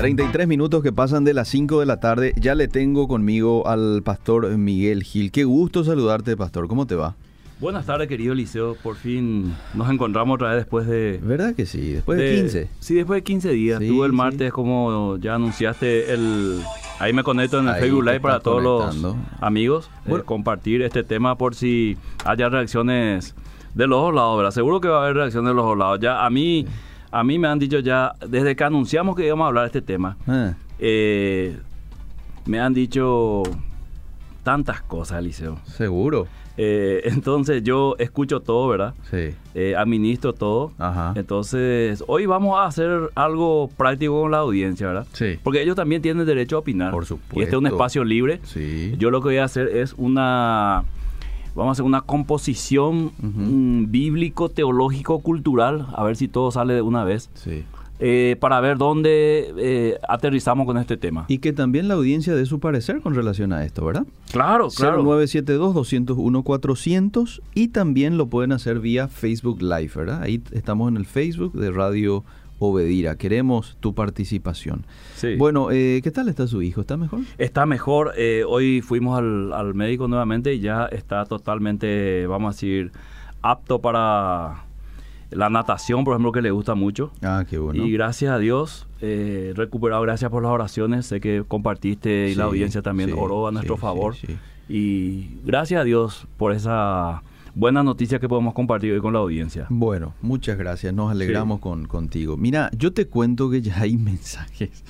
[0.00, 2.32] 33 minutos que pasan de las 5 de la tarde.
[2.36, 5.30] Ya le tengo conmigo al pastor Miguel Gil.
[5.30, 6.68] Qué gusto saludarte, pastor.
[6.68, 7.16] ¿Cómo te va?
[7.60, 8.76] Buenas tardes, querido Liceo.
[8.82, 11.20] Por fin nos encontramos otra vez después de...
[11.22, 11.92] ¿Verdad que sí?
[11.92, 12.70] Después de, 15.
[12.78, 13.78] Sí, después de 15 días.
[13.80, 16.62] Sí, Tú el martes, como ya anunciaste, el...
[16.98, 19.90] Ahí me conecto en el Facebook Live para todos los amigos.
[20.06, 23.34] Eh, compartir este tema por si haya reacciones
[23.74, 24.52] de los dos lados, ¿verdad?
[24.52, 26.00] Seguro que va a haber reacciones de los dos lados.
[26.00, 26.64] Ya a mí...
[27.10, 29.82] A mí me han dicho ya, desde que anunciamos que íbamos a hablar de este
[29.82, 30.54] tema, ah.
[30.78, 31.56] eh,
[32.46, 33.42] me han dicho
[34.42, 35.58] tantas cosas, Eliseo.
[35.64, 36.26] Seguro.
[36.56, 38.94] Eh, entonces yo escucho todo, ¿verdad?
[39.10, 39.34] Sí.
[39.54, 40.72] Eh, administro todo.
[40.78, 41.14] Ajá.
[41.16, 45.06] Entonces, hoy vamos a hacer algo práctico con la audiencia, ¿verdad?
[45.12, 45.38] Sí.
[45.42, 46.90] Porque ellos también tienen derecho a opinar.
[46.90, 47.40] Por supuesto.
[47.40, 48.40] Y este es un espacio libre.
[48.44, 48.94] Sí.
[48.98, 50.84] Yo lo que voy a hacer es una
[51.54, 56.82] vamos a hacer una composición mm, bíblico, teológico, cultural, a ver si todo sale de
[56.82, 57.30] una vez.
[57.34, 57.64] Sí.
[58.02, 61.26] Eh, para ver dónde eh, aterrizamos con este tema.
[61.28, 64.06] Y que también la audiencia dé su parecer con relación a esto, ¿verdad?
[64.32, 65.04] Claro, claro.
[65.04, 70.22] 0972-201-400 y también lo pueden hacer vía Facebook Live, ¿verdad?
[70.22, 72.24] Ahí estamos en el Facebook de Radio
[72.60, 73.16] Obedira.
[73.16, 74.84] Queremos tu participación.
[75.38, 76.82] Bueno, eh, ¿qué tal está su hijo?
[76.82, 77.20] ¿Está mejor?
[77.38, 78.12] Está mejor.
[78.16, 82.92] Eh, hoy fuimos al, médico nuevamente y ya está totalmente, vamos a decir,
[83.40, 84.64] apto para
[85.30, 87.12] la natación, por ejemplo, que le gusta mucho.
[87.22, 87.84] Ah, qué bueno.
[87.84, 91.06] Y gracias a Dios, eh, recuperado, gracias por las oraciones.
[91.06, 94.16] Sé que compartiste y la audiencia también oró a nuestro favor.
[94.68, 97.22] Y gracias a Dios por esa
[97.54, 99.66] buena noticia que podemos compartir hoy con la audiencia.
[99.68, 102.36] Bueno, muchas gracias, nos alegramos con, contigo.
[102.36, 104.84] Mira, yo te cuento que ya hay mensajes.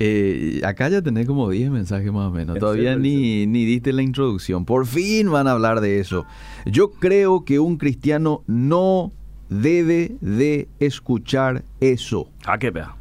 [0.00, 2.58] Eh, acá ya tenés como 10 mensajes más o menos.
[2.58, 4.64] Todavía ni, ni diste la introducción.
[4.64, 6.24] Por fin van a hablar de eso.
[6.66, 9.10] Yo creo que un cristiano no
[9.48, 12.28] debe de escuchar eso.
[12.44, 12.94] ¿A qué vea?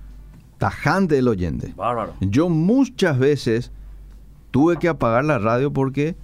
[0.58, 1.74] Tajante el oyente.
[1.76, 2.14] Bárbaro.
[2.20, 3.72] Yo muchas veces
[4.50, 6.16] tuve que apagar la radio porque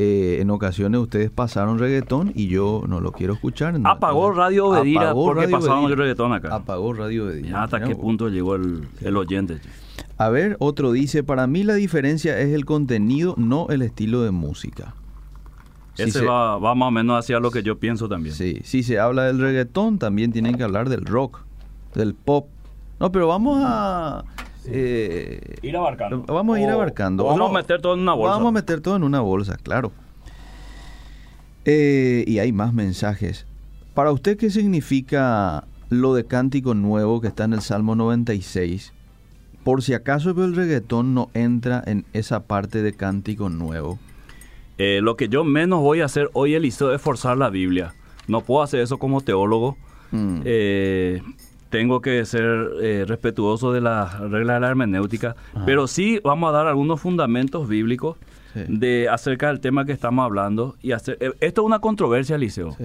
[0.00, 3.74] eh, en ocasiones ustedes pasaron reggaetón y yo no lo quiero escuchar.
[3.82, 6.54] Apagó Radio Obedira porque pasaron el reggaetón acá.
[6.54, 7.64] Apagó Radio Obedira.
[7.64, 9.58] ¿Hasta qué punto llegó el, oyente?
[10.16, 14.30] A ver, otro dice, para mí la diferencia es el contenido, no el estilo de
[14.30, 14.94] música.
[15.96, 18.36] Ese va, va, más o menos hacia lo que yo pienso también.
[18.36, 21.40] Sí, si se habla del reggaetón, también tienen que hablar del rock,
[21.96, 22.46] del pop.
[23.00, 24.22] No, pero vamos a
[24.70, 26.22] eh, ir abarcando.
[26.22, 27.24] Vamos a ir abarcando.
[27.24, 28.34] vamos a meter todo en una bolsa.
[28.34, 29.92] Vamos a meter todo en una bolsa, claro.
[31.64, 33.46] Eh, y hay más mensajes.
[33.94, 38.92] Para usted, ¿qué significa lo de cántico nuevo que está en el Salmo 96?
[39.64, 43.98] Por si acaso el reggaetón no entra en esa parte de cántico nuevo.
[44.78, 47.94] Eh, lo que yo menos voy a hacer hoy, Eliseo, es forzar la Biblia.
[48.28, 49.76] No puedo hacer eso como teólogo.
[50.12, 50.40] Mm.
[50.44, 51.22] Eh,
[51.70, 55.36] tengo que ser eh, respetuoso de las reglas de la hermenéutica,
[55.66, 58.16] pero sí vamos a dar algunos fundamentos bíblicos
[58.54, 60.76] de acerca del tema que estamos hablando.
[60.82, 62.76] y hacer eh, Esto es una controversia, Liceo.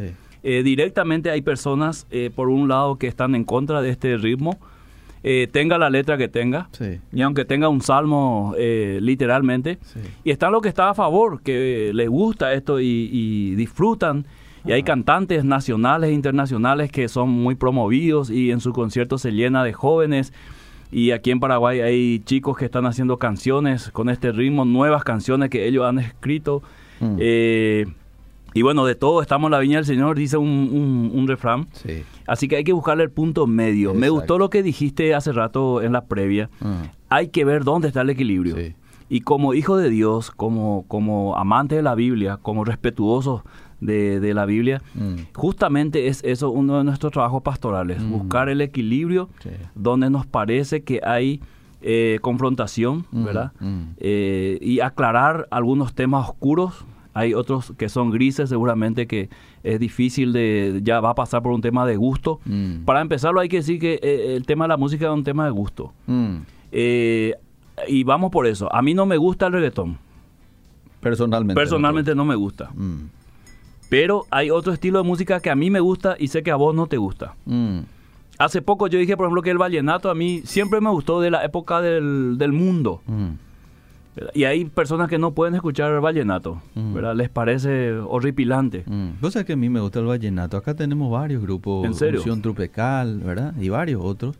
[0.43, 2.05] Eh, directamente hay personas,
[2.35, 4.59] por un lado, que están en contra de este ritmo,
[5.51, 6.67] tenga la letra que tenga,
[7.13, 9.79] y aunque tenga un salmo literalmente,
[10.23, 14.25] y están los que están a favor, que les gusta esto y, y disfrutan
[14.65, 19.31] y hay cantantes nacionales e internacionales que son muy promovidos y en su concierto se
[19.31, 20.33] llena de jóvenes.
[20.91, 25.49] Y aquí en Paraguay hay chicos que están haciendo canciones con este ritmo, nuevas canciones
[25.49, 26.61] que ellos han escrito.
[26.99, 27.15] Mm.
[27.19, 27.85] Eh,
[28.53, 31.67] y bueno, de todo estamos en la viña del Señor, dice un, refrán.
[32.27, 33.93] Así que hay que buscarle el punto medio.
[33.93, 36.49] Me gustó lo que dijiste hace rato en la previa.
[36.61, 36.83] Mm.
[37.09, 38.55] Hay que ver dónde está el equilibrio.
[39.09, 43.43] Y como hijo de Dios, como, como amante de la Biblia, como respetuoso
[43.85, 45.33] de, la Biblia, mm.
[45.33, 48.11] justamente es eso uno de nuestros trabajos pastorales, mm.
[48.11, 49.29] buscar el equilibrio
[49.75, 51.39] donde nos parece que hay
[51.85, 53.51] eh, confrontación, mm, ¿verdad?
[53.97, 56.85] Eh, y aclarar algunos temas oscuros.
[57.13, 59.29] Hay otros que son grises, seguramente que
[59.63, 62.39] es difícil de, ya va a pasar por un tema de gusto.
[62.85, 65.43] Para empezarlo hay que decir que eh, el tema de la música es un tema
[65.45, 65.93] de gusto.
[67.87, 68.73] y vamos por eso.
[68.73, 69.97] A mí no me gusta el reggaetón.
[71.01, 71.59] Personalmente.
[71.59, 72.71] Personalmente no, me gusta.
[73.89, 76.55] Pero hay otro estilo de música que a mí me gusta y sé que a
[76.55, 77.35] vos no te gusta.
[77.45, 77.79] Mm.
[78.39, 81.29] Hace poco yo dije, por ejemplo, que el vallenato a mí siempre me gustó de
[81.29, 83.01] la época del, mundo.
[83.05, 83.29] Mm.
[84.33, 86.93] Y hay personas que no pueden escuchar el vallenato, mm.
[86.93, 87.15] ¿verdad?
[87.15, 88.83] Les parece horripilante.
[89.21, 90.57] Vos sabés que a mí me gusta el vallenato.
[90.57, 91.85] Acá tenemos varios grupos.
[91.85, 92.21] ¿En serio?
[92.41, 93.53] Tropical, ¿verdad?
[93.59, 94.35] Y varios otros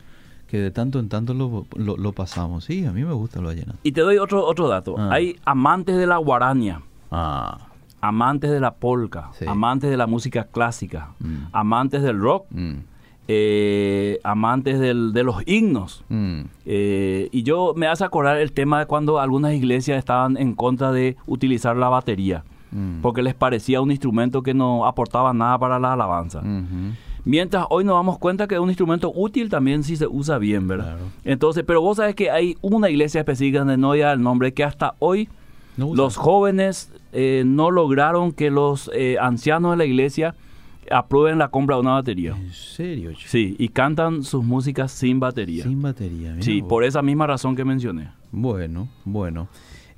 [0.47, 2.65] que de tanto en tanto lo, pasamos.
[2.65, 3.79] Sí, a mí me gusta el vallenato.
[3.83, 4.95] Y te doy otro, otro dato.
[4.97, 5.09] Ah.
[5.11, 6.81] Hay amantes de la guarania.
[7.11, 7.69] Ah
[8.03, 11.35] amantes de la polka, amantes de la música clásica, mm.
[11.53, 12.73] amantes del rock, mm.
[13.29, 16.03] eh, amantes del- de los himnos.
[16.09, 16.41] Mm.
[16.65, 20.91] Eh, y yo me hace acordar el tema de cuando algunas iglesias estaban en contra
[20.91, 22.43] de utilizar la batería,
[23.03, 26.39] porque les parecía un instrumento que no aportaba nada para la alabanza.
[26.39, 26.95] Ujú.
[27.23, 30.67] Mientras hoy nos damos cuenta que es un instrumento útil también si se usa bien,
[30.67, 30.95] ¿verdad?
[30.97, 31.05] Claro.
[31.23, 34.63] Entonces, pero vos sabes que hay una iglesia específica donde no ya el nombre que
[34.65, 35.29] hasta hoy
[35.77, 40.35] No los jóvenes eh, no lograron que los eh, ancianos de la iglesia
[40.91, 42.35] aprueben la compra de una batería.
[42.35, 43.11] ¿En serio?
[43.25, 45.63] Sí, y cantan sus músicas sin batería.
[45.63, 46.31] Sin batería.
[46.31, 46.69] mirá sí, vos.
[46.69, 48.09] por esa misma razón que mencioné.
[48.31, 49.47] Bueno, bueno.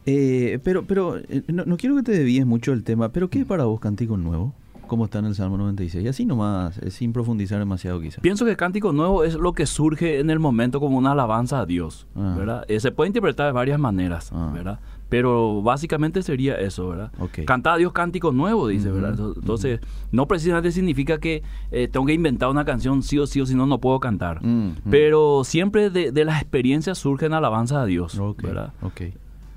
[0.06, 3.40] Eh, pero, pero eh, no, no quiero que te desvíes mucho del tema, pero ¿qué
[3.40, 4.54] es para vos Cántico Nuevo?
[4.86, 6.08] ¿Cómo está en el Salmo 96?
[6.08, 8.20] Así nomás, eh, sin profundizar demasiado quizás.
[8.22, 11.66] Pienso que Cántico Nuevo es lo que surge en el momento como una alabanza a
[11.66, 12.36] Dios, Ah.
[12.38, 12.66] ¿verdad?
[12.68, 14.52] Eh, se puede interpretar de varias maneras, Ah.
[14.54, 14.80] ¿verdad?
[15.10, 17.12] Pero básicamente sería eso, ¿verdad?
[17.20, 17.46] Ok.
[17.46, 19.16] Cantar a Dios Cántico Nuevo, dice, ¿verdad?
[19.36, 19.80] Entonces,
[20.12, 23.54] no precisamente significa que eh, tengo que inventar una canción sí o sí o si
[23.56, 24.44] no, no puedo cantar.
[24.44, 24.76] Mm, mm.
[24.90, 28.74] Pero siempre de, de las experiencias surgen alabanzas a Dios, ¿verdad?
[28.82, 29.02] ok.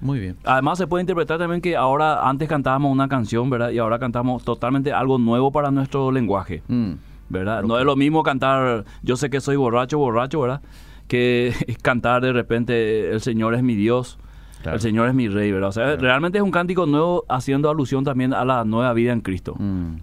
[0.00, 0.36] Muy bien.
[0.44, 3.70] Además se puede interpretar también que ahora antes cantábamos una canción, ¿verdad?
[3.70, 6.92] Y ahora cantamos totalmente algo nuevo para nuestro lenguaje, Mm,
[7.28, 7.62] ¿verdad?
[7.64, 10.62] No es lo mismo cantar yo sé que soy borracho, borracho, ¿verdad?
[11.08, 11.52] Que
[11.82, 14.18] cantar de repente el Señor es mi Dios,
[14.62, 14.76] Claro.
[14.76, 15.69] el Señor es mi rey, ¿verdad?
[15.69, 16.00] O sea, Claro.
[16.02, 19.55] realmente es un cántico nuevo haciendo alusión también a la nueva vida en Cristo.
[19.58, 19.96] mm.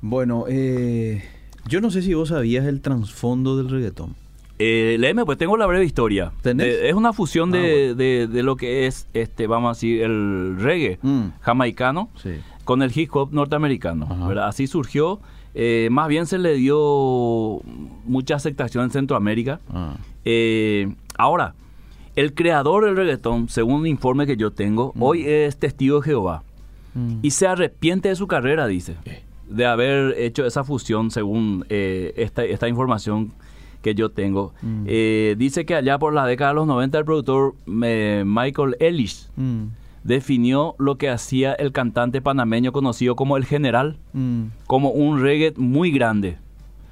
[0.00, 1.22] Bueno, eh,
[1.68, 4.16] yo no sé si vos sabías el trasfondo del reggaetón.
[4.58, 6.32] Eh, léeme, pues tengo la breve historia.
[6.42, 6.66] ¿Tenés?
[6.66, 7.94] Eh, es una fusión Ah, de, bueno.
[7.94, 11.26] de- de lo que es, este, vamos a decir, el reggae Mm.
[11.40, 12.30] jamaicano Sí.
[12.64, 14.06] con el hip hop norteamericano.
[14.28, 14.48] ¿verdad?
[14.48, 15.20] Así surgió.
[15.54, 17.60] Eh, más bien se le dio
[18.04, 19.60] mucha aceptación en Centroamérica.
[19.72, 19.94] Ah.
[21.18, 21.54] Ahora,
[22.16, 25.02] el creador del reggaetón, según un informe que yo tengo, Mm.
[25.02, 26.42] hoy es testigo de Jehová.
[26.94, 27.18] Mm.
[27.22, 29.22] Y se arrepiente de su carrera, dice, Eh.
[29.48, 33.32] de haber hecho esa fusión según eh, esta, esta información
[33.82, 34.52] que yo tengo.
[34.62, 34.84] Mm.
[34.86, 39.30] Eh, dice que allá por la década de los 90 el productor Michael Ellis
[40.04, 43.96] definió lo que hacía el cantante panameño conocido como el general,
[44.66, 46.36] como un reggae muy grande.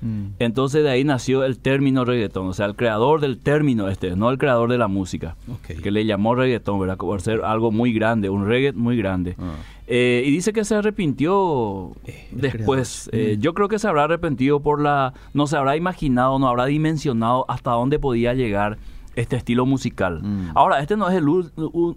[0.02, 0.26] Mm.
[0.38, 4.30] Entonces de ahí nació el término reggaetón, o sea, el creador del término este, no
[4.30, 5.36] el creador de la música,
[5.82, 6.96] que le llamó reggaetón, ¿verdad?
[6.96, 9.36] Por ser algo muy grande, un reggae muy grande.
[9.38, 9.54] Ah.
[9.92, 13.10] Eh, y dice que se arrepintió Eh, después.
[13.12, 13.40] Eh, Mm.
[13.40, 15.14] Yo creo que se habrá arrepentido por la...
[15.34, 18.78] No se habrá imaginado, no habrá dimensionado hasta dónde podía llegar
[19.16, 20.22] este estilo musical.
[20.22, 20.50] Mm.
[20.54, 21.26] Ahora, este no es el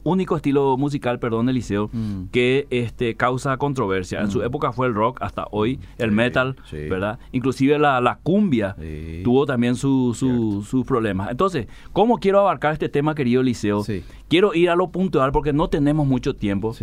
[0.03, 2.25] único estilo musical, perdón, Eliseo, Mm.
[2.31, 4.21] que este, causa controversia.
[4.21, 4.43] En su Mm.
[4.45, 6.77] época fue el rock, hasta hoy el Sí, metal, sí.
[6.89, 7.19] ¿verdad?
[7.31, 9.21] Inclusive la, la cumbia Sí.
[9.23, 11.29] tuvo también su- su- sus problemas.
[11.31, 13.83] Entonces, ¿cómo quiero abarcar este tema, querido Eliseo?
[14.27, 16.73] Quiero ir a lo puntual porque no tenemos mucho tiempo.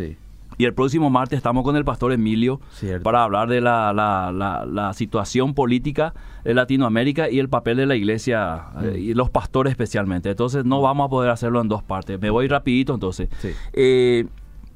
[0.61, 3.03] Y el próximo martes estamos con el pastor Emilio Cierto.
[3.03, 6.13] para hablar de la, la- la- la situación política
[6.45, 10.29] de Latinoamérica y el papel de la iglesia eh, y los pastores especialmente.
[10.29, 12.21] Entonces no vamos a poder hacerlo en dos partes.
[12.21, 13.31] Me voy rapidito entonces.
[13.39, 13.53] Sí.
[13.73, 14.27] Eh,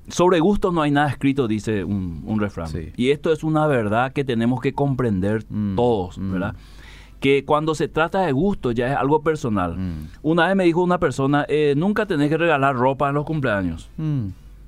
[0.09, 2.69] sobre gustos no hay nada escrito, dice un, un refrán.
[2.69, 2.91] Sí.
[2.97, 6.33] Y esto es una verdad que tenemos que comprender Mm, todos, mm.
[6.33, 6.55] ¿verdad?
[7.21, 9.77] Que cuando se trata de gusto ya es algo personal.
[9.77, 10.09] Mm.
[10.23, 13.91] Una vez me dijo una persona, eh, nunca tenés que regalar ropa en los cumpleaños.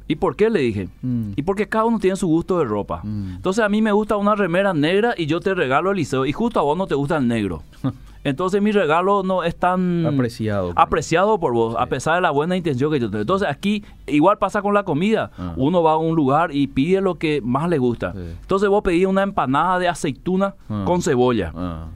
[0.08, 0.50] ¿Y por qué?
[0.50, 0.88] Le dije.
[1.02, 1.32] Mm.
[1.36, 3.00] Y porque cada uno tiene su gusto de ropa.
[3.02, 3.36] Mm.
[3.36, 6.32] Entonces a mí me gusta una remera negra y yo te regalo el liceo y
[6.32, 7.62] justo a vos no te gusta el negro.
[8.24, 10.72] Entonces mi regalo no es tan Apreciado.
[10.74, 13.20] apreciado por vos, a pesar de la buena intención que yo tengo.
[13.20, 15.30] Entonces aquí igual pasa con la comida.
[15.38, 15.54] Ah.
[15.56, 18.12] Uno va a un lugar y pide lo que más le gusta.
[18.12, 18.18] Sí.
[18.40, 20.82] Entonces vos pedís una empanada de aceituna Ah.
[20.86, 21.52] con cebolla.
[21.54, 21.86] Ah.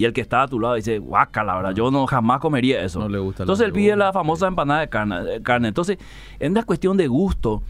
[0.00, 1.74] Y el que está a tu lado dice, guácala, ¿verdad?
[1.74, 3.00] Yo no jamás comería eso.
[3.00, 5.42] No le gusta Entonces él pide la famosa empanada de carne.
[5.42, 5.68] carne.
[5.68, 5.98] Entonces,
[6.38, 7.62] en una cuestión de gusto,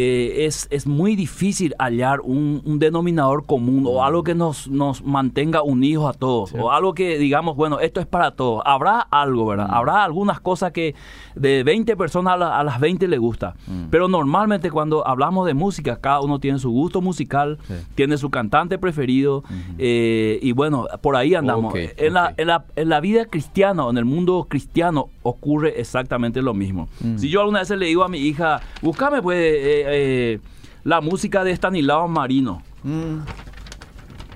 [0.00, 5.02] eh, es, es muy difícil hallar un, un denominador común o algo que nos, nos
[5.02, 6.54] mantenga unidos a todos.
[6.54, 8.62] O algo que digamos, bueno, esto es para todos.
[8.64, 9.66] Habrá algo, ¿verdad?
[9.68, 9.74] Mm.
[9.74, 10.94] Habrá algunas cosas que
[11.34, 13.56] de 20 personas a, la- a las 20 le gusta.
[13.66, 13.86] Mm.
[13.90, 17.74] Pero normalmente cuando hablamos de música, cada uno tiene su gusto musical, Sí.
[17.96, 19.42] tiene su cantante preferido.
[19.78, 21.74] eh, y bueno, por ahí andamos.
[21.74, 26.42] En, la, en, la, en la vida cristiana o en el mundo cristiano ocurre exactamente
[26.42, 26.88] lo mismo.
[27.00, 27.18] Mm.
[27.18, 30.40] Si yo alguna vez le digo a mi hija, búscame pues eh, eh,
[30.84, 32.62] la música de Stanislao Marino.
[32.82, 33.18] Mm.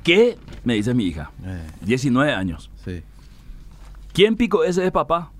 [0.03, 0.37] ¿Qué?
[0.65, 2.71] Me dice mi hija, Eh, 19 años.
[2.85, 3.03] sí.
[4.13, 5.31] ¿Quién pico ese es papá?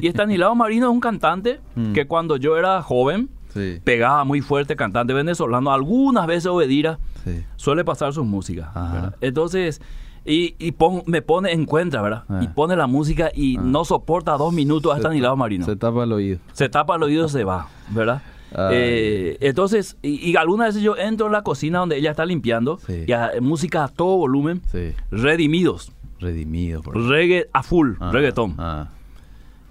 [0.00, 1.92] Y Stanislao Marino es un cantante Mm.
[1.94, 3.80] que cuando yo era joven Sí.
[3.82, 7.44] pegaba muy fuerte, cantante venezolano, algunas veces obedira, Sí.
[7.56, 8.68] suele pasar sus músicas.
[9.20, 9.80] Entonces,
[10.24, 12.24] y, y pon- me pone en cuenta, ¿verdad?
[12.28, 12.40] Ah.
[12.42, 13.62] Y pone la música y Ah.
[13.64, 15.64] no soporta dos minutos a Se Stanislao ta- Marino.
[15.64, 16.38] Se tapa el oído.
[16.52, 18.22] Se tapa el oído, se va, ¿verdad?
[18.72, 22.78] Eh, entonces, y, y algunas veces yo entro en la cocina donde ella está limpiando,
[22.84, 23.04] Sí.
[23.06, 24.92] y a- música a todo volumen, Sí.
[25.10, 25.92] redimidos.
[26.18, 26.82] Redimido.
[26.82, 28.56] Por reggae a full, Ah, reggaetón.
[28.58, 28.88] ah.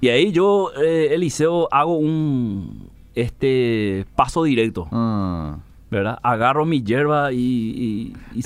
[0.01, 5.58] Y ahí yo, eh, Eliseo, hago un este paso directo, Ah.
[5.91, 6.19] ¿Verdad?
[6.24, 8.41] Agarro mi hierba y, y, y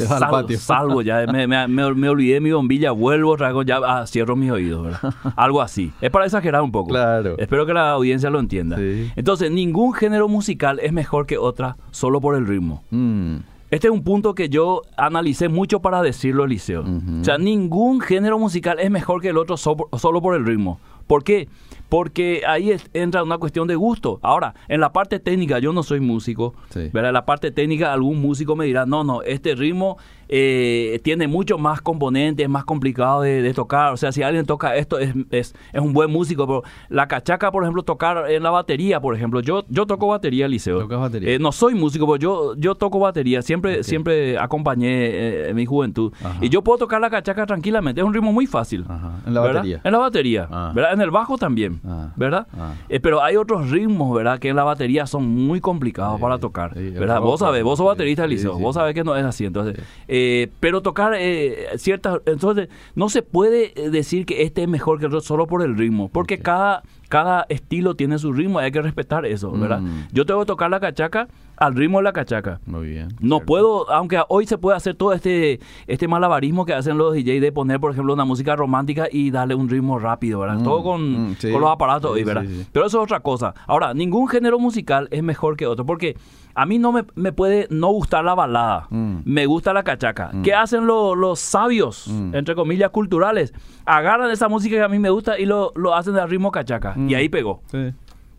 [0.58, 1.26] salgo, ya.
[1.28, 5.14] Me, me, me- olvidé mi bombilla, vuelvo, traigo ya, ah, cierro mis oídos, ¿verdad?
[5.36, 5.92] Algo así.
[6.02, 6.90] Es para exagerar un poco.
[6.90, 7.36] Claro.
[7.38, 8.78] Espero que la audiencia lo entienda.
[8.78, 9.12] Sí.
[9.16, 12.84] Entonces, ningún género musical es mejor que otra solo por el ritmo.
[12.92, 13.36] Mm.
[13.72, 16.84] Este es un punto que yo analicé mucho para decirlo, Eliseo.
[17.22, 20.80] O sea, ningún género musical es mejor que el otro so- solo por el ritmo.
[21.08, 21.50] ¿Por qué?
[21.94, 24.18] Porque ahí es- entra una cuestión de gusto.
[24.24, 26.90] Ahora, en la parte técnica, yo no soy músico, Sí.
[26.92, 27.10] ¿verdad?
[27.10, 29.98] En la parte técnica, algún músico me dirá, no, no, este ritmo
[30.36, 33.94] eh, tiene mucho más componentes, es más complicado de, de tocar.
[33.94, 36.48] O sea, si alguien toca esto, es, es, es un buen músico.
[36.48, 39.42] Pero la cachaca, por ejemplo, tocar en la batería, por ejemplo.
[39.42, 40.80] Yo, yo toco batería, Liceo.
[40.80, 41.30] Tocas batería.
[41.34, 43.44] Eh, no soy músico, pero yo, yo toco batería.
[43.44, 46.12] Siempre, siempre acompañé eh, en mi juventud.
[46.24, 46.38] Ajá.
[46.42, 48.02] Y yo puedo tocar la cachaca tranquilamente.
[48.02, 48.86] Es un ritmo muy fácil.
[48.90, 49.20] Ajá.
[49.28, 49.56] En la ¿verdad?
[49.58, 49.82] batería.
[49.84, 50.48] En la batería.
[50.50, 50.72] Ah.
[50.74, 50.94] ¿verdad?
[50.94, 51.80] En el bajo también.
[51.86, 52.13] Ah.
[52.16, 52.48] ¿Verdad?
[52.58, 52.75] Ah.
[52.90, 54.40] Eh, pero hay otros ritmos, ¿verdad?
[54.40, 56.74] Que en la batería son muy complicados Sí, para tocar.
[56.74, 57.20] sí, ¿verdad?
[57.20, 58.58] Vos sabés, vos sos baterista, Liceo.
[58.58, 59.46] Vos sabés que no es así.
[59.46, 62.20] Entonces, eh, pero tocar eh, ciertas.
[62.25, 65.62] Entonces, no se puede eh, decir que este es mejor que el otro solo por
[65.62, 66.10] el ritmo.
[66.10, 69.82] Porque cada, cada estilo tiene su ritmo y hay que respetar eso, ¿verdad?
[69.82, 70.08] Mm.
[70.13, 71.27] Yo tengo que tocar la cachaca
[71.58, 72.60] al ritmo de la cachaca.
[72.65, 73.10] Muy bien.
[73.20, 77.39] No puedo, aunque hoy se puede hacer todo este este malabarismo que hacen los DJs
[77.39, 80.55] de poner, por ejemplo, una música romántica y darle un ritmo rápido, ¿verdad?
[80.58, 81.51] Mm, todo con, mm, sí.
[81.51, 82.46] con los aparatos hoy, Sí, ¿verdad?
[82.48, 82.65] sí.
[82.72, 83.53] Pero eso es otra cosa.
[83.67, 86.17] Ahora, ningún género musical es mejor que otro, porque
[86.56, 88.88] a mí no me, me puede no gustar la balada.
[88.90, 89.18] Mm.
[89.26, 90.32] Me gusta la cachaca.
[90.44, 92.36] ¿Qué hacen lo- los sabios, Mm.
[92.36, 93.54] entre comillas, culturales?
[93.86, 96.94] Agarran esa música que a mí me gusta y lo, lo hacen al ritmo cachaca.
[96.96, 97.10] Mm.
[97.10, 97.62] Y ahí pegó.
[97.68, 97.92] Sí.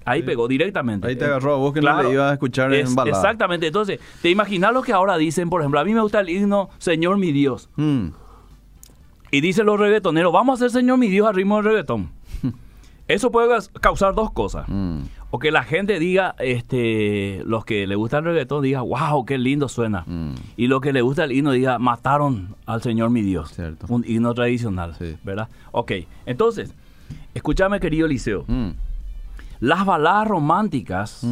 [0.06, 0.26] Ahí Sí.
[0.26, 1.08] pegó directamente.
[1.08, 3.16] Ahí te agarró a vos que no le ibas a escuchar Es- en balada.
[3.16, 3.66] Exactamente.
[3.66, 5.48] Entonces, ¿te imaginas lo que ahora dicen?
[5.50, 7.70] Por ejemplo, a mí me gusta el himno Señor mi Dios.
[7.76, 8.08] Mm.
[9.30, 12.10] Y dicen los reggaetoneros, vamos a hacer Señor mi Dios al ritmo del reggaetón.
[13.06, 13.48] Eso puede
[13.80, 14.64] causar dos cosas.
[14.68, 15.00] Mm.
[15.30, 19.36] O que la gente diga, este, los que le gusta el reggaetón, diga, wow, qué
[19.36, 20.04] lindo suena.
[20.06, 20.34] Mm.
[20.56, 23.50] Y los que le gusta el himno diga, mataron al Señor mi Dios.
[23.52, 23.86] Cierto.
[23.88, 25.16] Un himno tradicional, Sí.
[25.24, 25.48] ¿verdad?
[25.72, 25.92] Ok,
[26.24, 26.74] entonces,
[27.34, 28.44] escúchame querido Liceo.
[28.46, 28.70] Mm.
[29.60, 31.26] Las baladas románticas,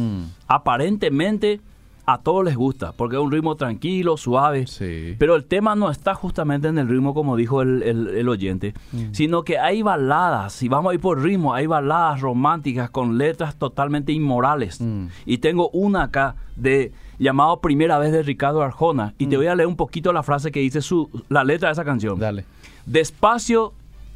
[0.47, 1.61] aparentemente
[2.05, 4.67] a todos les gusta, porque es un ritmo tranquilo, suave.
[4.67, 5.15] Sí.
[5.17, 8.73] Pero el tema no está justamente en el ritmo, como dijo el, el- el oyente,
[8.91, 9.13] Mm.
[9.13, 13.55] sino que hay baladas, si vamos a ir por ritmo, hay baladas románticas con letras
[13.57, 14.81] totalmente inmorales.
[14.81, 15.07] Mm.
[15.25, 19.55] Y tengo una acá de llamado Primera vez de Ricardo Arjona, y te voy a
[19.55, 22.17] leer un poquito la frase que dice su, la letra de esa canción.
[22.17, 22.21] Mm.
[22.21, 22.45] Dale.
[22.85, 23.73] Despacio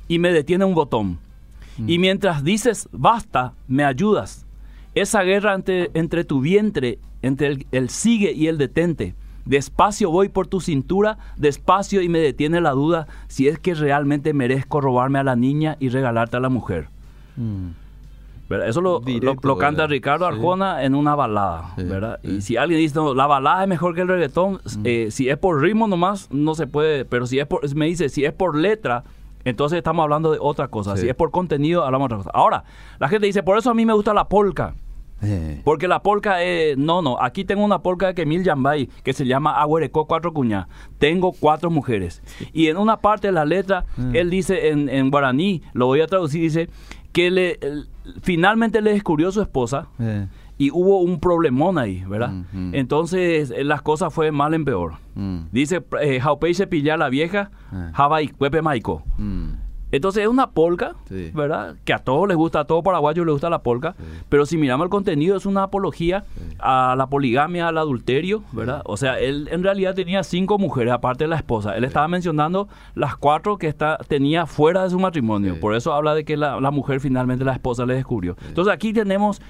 [0.08, 1.20] y me detiene un botón.
[1.78, 1.90] Mm.
[1.90, 4.46] Y mientras dices basta, me ayudas.
[4.94, 9.16] Esa guerra entre, entre tu vientre, entre el, el sigue y el detente.
[9.46, 14.34] Despacio voy por tu cintura, despacio y me detiene la duda si es que realmente
[14.34, 16.90] merezco robarme a la niña y regalarte a la mujer.
[17.38, 17.68] Mm.
[18.66, 19.88] Eso lo, Directo, lo- lo canta.
[19.88, 20.34] Ricardo Sí.
[20.36, 22.20] Arjona en una balada, Sí, ¿verdad?
[22.24, 22.28] sí.
[22.32, 22.36] Mm.
[22.38, 25.38] Y si alguien dice, no, la balada es mejor que el reggaetón, eh, si es
[25.38, 28.56] por ritmo nomás, no se puede, pero si es por, me dice, si es por
[28.58, 29.04] letra,
[29.44, 30.96] entonces estamos hablando de otra cosa.
[30.98, 32.38] Si es por contenido, hablamos de otra cosa.
[32.38, 32.64] Ahora,
[33.00, 34.76] la gente dice, por eso a mí me gusta la polka.
[35.22, 35.62] Eh.
[35.64, 36.78] Porque la polka es...
[36.78, 37.18] No, no.
[37.22, 40.68] Aquí tengo una polka de Kemil Yambay que se llama Agüerecó Cuatro Cuñas.
[41.00, 42.22] Tengo cuatro mujeres.
[42.54, 44.16] Y en una parte de la letra, Mm.
[44.16, 46.70] él dice en, en guaraní, lo voy a traducir, dice
[47.12, 47.60] que le,
[48.22, 50.28] finalmente le descubrió su esposa Eh.
[50.60, 52.30] y hubo un problemón ahí, ¿verdad?
[52.30, 52.76] Mm, mm.
[52.76, 54.94] Entonces eh, las cosas fue mal en peor.
[55.16, 55.40] Mm.
[55.52, 57.92] Dice, eh, Jaupei se pilla la vieja, Ah.
[57.94, 59.04] Javai, Cuepe Maico.
[59.92, 61.32] Entonces es una polka, Sí.
[61.34, 61.76] ¿verdad?
[61.86, 63.96] Que a todos les gusta, a todo paraguayo les gusta la polka.
[63.98, 64.04] Sí.
[64.28, 66.26] Pero si miramos el contenido, es una apología
[66.60, 68.82] a la poligamia, al adulterio, ¿verdad?
[68.86, 71.78] O sea, él en realidad tenía cinco mujeres, aparte de la esposa.
[71.78, 75.60] Él estaba mencionando las cuatro que está, tenía fuera de su matrimonio.
[75.60, 78.36] Por eso habla de que la, la mujer finalmente la esposa le descubrió.
[78.48, 79.42] Entonces aquí tenemos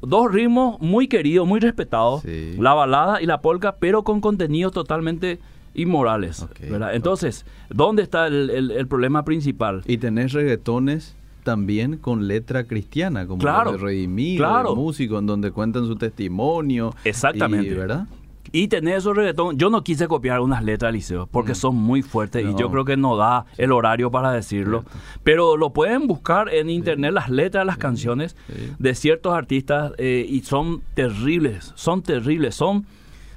[0.00, 2.22] dos ritmos muy queridos, muy respetados.
[2.58, 5.38] La balada y la polka, pero con contenidos totalmente
[5.76, 6.42] inmorales.
[6.42, 6.60] Ok.
[6.70, 6.94] ¿verdad?
[6.94, 9.82] Entonces, ¿dónde está el, el- el problema principal?
[9.86, 11.14] Y tenés reggaetones
[11.44, 14.70] también con letra cristiana, como Claro, de Redimido, claro.
[14.70, 16.92] de músicos, en donde cuentan su testimonio.
[17.04, 17.68] Exactamente.
[17.70, 18.06] y, ¿Verdad?
[18.52, 22.42] Y tener esos reggaetón, yo no quise copiar unas letras, Liceo, porque son muy fuertes
[22.44, 22.56] y Mm.
[22.56, 24.84] Yo creo que no da el horario para decirlo.
[25.24, 28.72] Pero lo pueden buscar en internet, las letras las canciones sí.
[28.78, 32.86] de ciertos artistas eh, y son terribles, son terribles, son,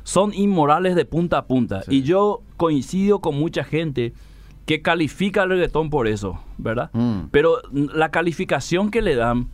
[0.09, 1.83] son inmorales de punta a punta.
[1.83, 1.97] Sí.
[1.97, 4.11] Y yo coincido con mucha gente
[4.65, 6.89] que califica el reggaetón por eso, ¿verdad?
[6.93, 7.25] Mm.
[7.29, 9.49] Pero la calificación que le dan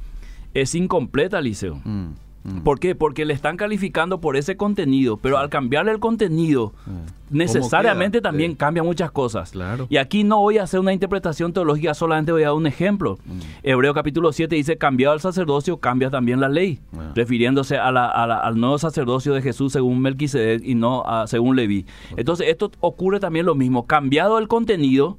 [0.54, 1.82] es incompleta, Liceo.
[1.84, 2.12] Mm.
[2.46, 2.60] Mm.
[2.60, 2.94] ¿Por qué?
[2.94, 6.92] Porque le están calificando por ese contenido, pero al cambiarle el contenido, ah.
[7.32, 9.50] necesariamente también cambia muchas cosas.
[9.50, 9.88] Claro.
[9.90, 13.18] Y aquí no voy a hacer una interpretación teológica, solamente voy a dar un ejemplo.
[13.25, 13.40] Mm.
[13.64, 17.12] Hebreo capítulo 7 dice, cambiado el sacerdocio, cambia también la ley, ah.
[17.16, 21.88] refiriéndose a al nuevo sacerdocio de Jesús según Melquisedec y no según Leví.
[22.16, 23.88] Entonces, esto ocurre también lo mismo.
[23.88, 25.18] Cambiado el contenido,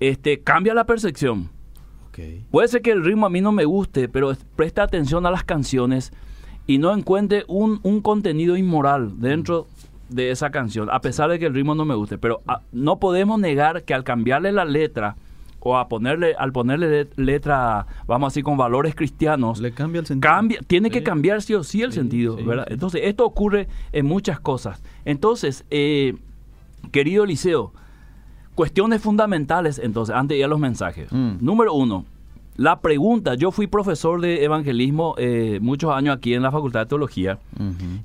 [0.00, 1.48] este, cambia la percepción.
[2.50, 5.44] Puede ser que el ritmo a mí no me guste, pero presta atención a las
[5.44, 6.12] canciones
[6.66, 9.66] y no encuentre un, contenido inmoral dentro
[10.08, 12.18] de esa canción, a pesar de que el ritmo no me guste.
[12.18, 15.16] Pero ah, no podemos negar que al cambiarle la letra
[15.60, 20.30] o a ponerle, al ponerle letra, vamos así, con valores cristianos, le cambia el sentido.
[20.30, 22.66] Cambia, tiene que cambiar sí o sí el sentido, ¿verdad?
[22.70, 24.82] Entonces, esto ocurre en muchas cosas.
[25.04, 26.14] Entonces, eh,
[26.92, 27.72] querido Eliseo,
[28.58, 31.12] Cuestiones fundamentales, entonces, antes de ir a los mensajes.
[31.12, 31.34] Mm.
[31.40, 32.04] Número uno,
[32.56, 36.86] la pregunta, yo fui profesor de evangelismo eh, muchos años aquí en la Facultad de
[36.86, 37.38] Teología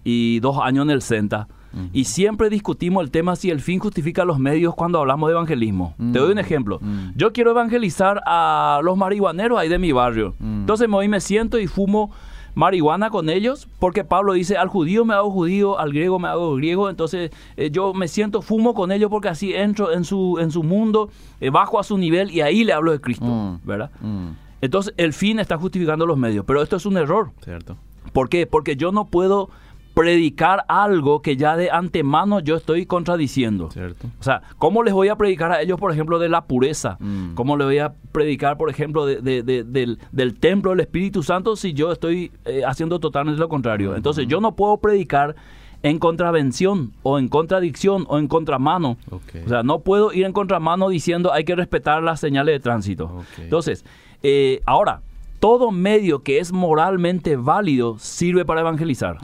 [0.04, 1.48] y dos años en el CENTA.
[1.92, 5.96] Y siempre discutimos el tema si el fin justifica los medios cuando hablamos de evangelismo.
[5.98, 6.46] Te doy un mm.
[6.46, 6.78] ejemplo.
[6.80, 7.14] Mm.
[7.16, 10.36] Yo quiero evangelizar a los marihuaneros ahí de mi barrio.
[10.40, 12.12] Entonces me voy, me siento y fumo
[12.56, 16.56] marihuana con ellos, porque Pablo dice, al judío me hago judío, al griego me hago
[16.56, 20.52] griego, entonces eh, yo me siento, fumo con ellos porque así entro en su, en
[20.52, 23.92] su mundo, eh, bajo a su nivel y ahí le hablo de Cristo, mm, ¿verdad?
[24.02, 24.30] Mm.
[24.62, 27.32] Entonces el fin está justificando los medios, pero esto es un error.
[27.44, 27.78] Cierto.
[28.14, 28.48] ¿Por qué?
[28.48, 29.50] Porque yo no puedo
[29.94, 33.70] predicar algo que ya de antemano yo estoy contradiciendo.
[33.72, 34.08] Cierto.
[34.20, 36.98] O sea, ¿cómo les voy a predicar a ellos, por ejemplo, de la pureza?
[37.00, 37.36] Mm.
[37.36, 42.32] ¿Cómo les voy a predicar, por ejemplo, del, templo del Espíritu Santo si yo estoy
[42.46, 43.96] eh, haciendo totalmente lo contrario?
[43.96, 45.36] Entonces, yo no puedo predicar
[45.84, 48.98] en contravención o en contradicción o en contramano.
[49.12, 53.24] O sea, no puedo ir en contramano diciendo hay que respetar las señales de tránsito.
[53.38, 53.86] Entonces,
[54.24, 55.02] eh, ahora,
[55.44, 59.18] todo medio que es moralmente válido sirve para evangelizar.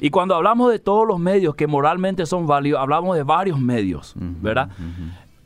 [0.00, 4.14] Y cuando hablamos de todos los medios que moralmente son válidos, hablamos de varios medios,
[4.16, 4.70] ¿verdad?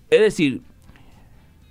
[0.08, 0.62] Es decir,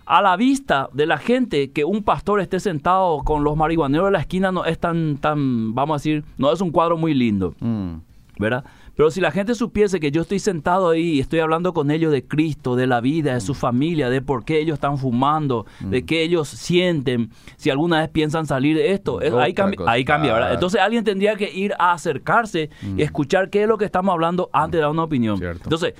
[0.05, 4.11] a la vista de la gente que un pastor esté sentado con los marihuaneros de
[4.11, 7.55] la esquina no es tan, tan vamos a decir, no es un cuadro muy lindo,
[7.61, 7.93] mm.
[8.39, 8.65] ¿verdad?
[8.95, 12.11] Pero si la gente supiese que yo estoy sentado ahí y estoy hablando con ellos
[12.11, 13.55] de Cristo, de la vida, de su mm.
[13.55, 16.05] familia, de por qué ellos están fumando, de mm.
[16.05, 20.53] qué ellos sienten, si alguna vez piensan salir de esto, ahí, cambia, ¿verdad?
[20.53, 22.99] Entonces alguien tendría que ir a acercarse y mm.
[22.99, 25.41] escuchar qué es lo que estamos hablando antes de dar una opinión.
[25.41, 25.93] Entonces,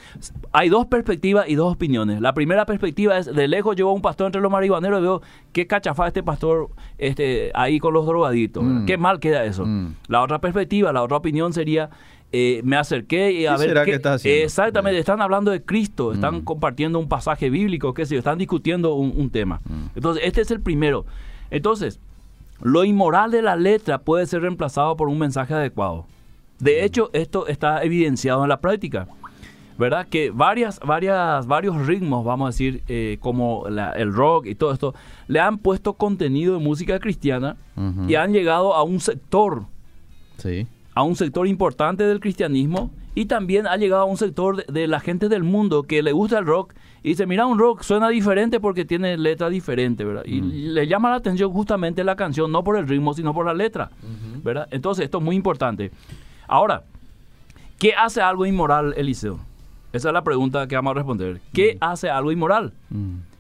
[0.52, 2.22] hay dos perspectivas y dos opiniones.
[2.22, 5.22] La primera perspectiva es, de lejos llevo a un pastor entre los marihuaneros y veo
[5.54, 8.64] qué cachafa este pastor este, ahí con los drogaditos.
[8.86, 9.66] Qué mal queda eso.
[10.08, 11.90] La otra perspectiva, la otra opinión sería
[12.34, 16.42] eh, me acerqué y a ver qué, está exactamente están hablando de Cristo están mm.
[16.44, 19.60] compartiendo un pasaje bíblico qué sé yo están discutiendo un, tema.
[19.66, 19.88] Mm.
[19.96, 21.06] entonces este es el primero.
[21.50, 22.00] Entonces
[22.62, 26.06] lo inmoral de la letra puede ser reemplazado por un mensaje adecuado.
[26.60, 29.08] De hecho esto está evidenciado en la práctica
[29.78, 34.72] verdad que varias varias varios ritmos vamos a decir eh, como el rock y todo
[34.72, 34.94] esto
[35.28, 37.58] le han puesto contenido de música cristiana
[38.08, 39.66] y han llegado a un sector
[40.38, 44.88] sí a un sector importante del cristianismo y también ha llegado a un sector de,
[44.88, 46.74] la gente del mundo que le gusta el rock
[47.04, 50.24] y dice, mira, un rock suena diferente porque tiene letra diferente, ¿verdad?
[50.26, 53.54] Y le llama la atención justamente la canción, no por el ritmo, sino por la
[53.54, 53.90] letra,
[54.44, 54.68] ¿verdad?
[54.72, 55.92] Entonces, esto es muy importante.
[56.48, 56.84] Ahora,
[57.80, 59.40] ¿qué hace algo inmoral, Eliseo?
[59.94, 61.42] Esa es la pregunta que vamos a responder.
[61.54, 62.74] ¿Qué hace algo inmoral?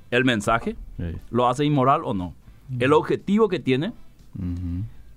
[0.09, 0.75] ¿El mensaje?
[1.29, 2.33] ¿Lo hace inmoral o no?
[2.79, 3.93] ¿El objetivo que tiene?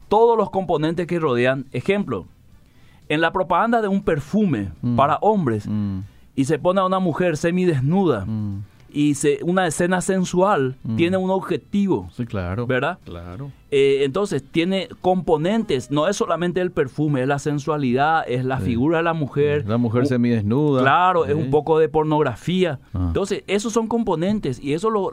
[0.08, 1.66] Todos los componentes que rodean.
[1.72, 2.26] Ejemplo,
[3.08, 4.96] en la propaganda de un perfume mm.
[4.96, 6.00] para hombres mm.
[6.36, 8.24] y se pone a una mujer semidesnuda.
[8.26, 10.96] Mm y se, una escena sensual mm.
[10.96, 12.08] tiene un objetivo.
[12.12, 12.66] Sí, claro.
[12.66, 12.98] ¿Verdad?
[13.04, 13.50] Claro.
[13.72, 18.98] Eh, entonces tiene componentes, no es solamente el perfume, es la sensualidad, es la figura
[18.98, 19.66] de la mujer.
[19.66, 20.82] La mujer semidesnuda.
[20.82, 22.78] Claro, es un poco de pornografía.
[22.92, 23.06] Ah.
[23.08, 25.10] Entonces, esos son componentes y eso lo,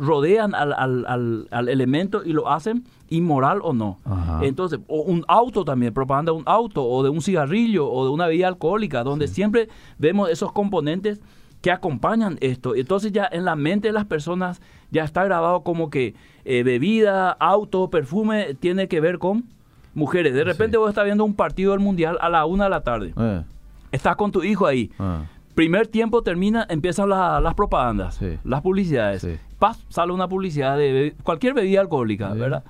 [0.00, 3.98] rodean al, al, al, elemento y lo hacen inmoral o no.
[4.40, 8.10] Entonces, o un auto también, propaganda de un auto o de un cigarrillo o de
[8.10, 11.20] una bebida alcohólica, donde siempre vemos esos componentes
[11.66, 12.76] que acompañan esto.
[12.76, 17.32] Entonces ya en la mente de las personas ya está grabado como que eh, bebida,
[17.32, 19.46] auto, perfume tiene que ver con
[19.92, 20.32] mujeres.
[20.32, 23.12] De repente vos estás viendo un partido del mundial a la una de la tarde.
[23.16, 23.42] Eh.
[23.90, 24.92] Estás con tu hijo ahí.
[25.00, 25.24] Ah.
[25.56, 29.26] Primer tiempo termina, empiezan las propagandas, las publicidades.
[29.58, 32.64] Paz, sale una publicidad de cualquier bebida alcohólica, ¿verdad?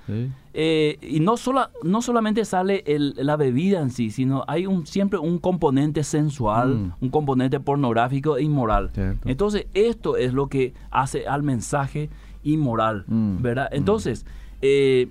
[0.55, 5.19] Eh, y no, sola, no solamente sale la bebida en sí, sino hay un, siempre
[5.19, 6.93] un componente sensual, mm.
[7.01, 8.91] un componente pornográfico e inmoral.
[9.25, 12.09] Entonces, esto es lo que hace al mensaje
[12.45, 13.43] inmoral, mm.
[13.43, 13.69] ¿verdad?
[13.73, 13.77] Mm.
[13.77, 14.25] Entonces,
[14.63, 15.09] eh,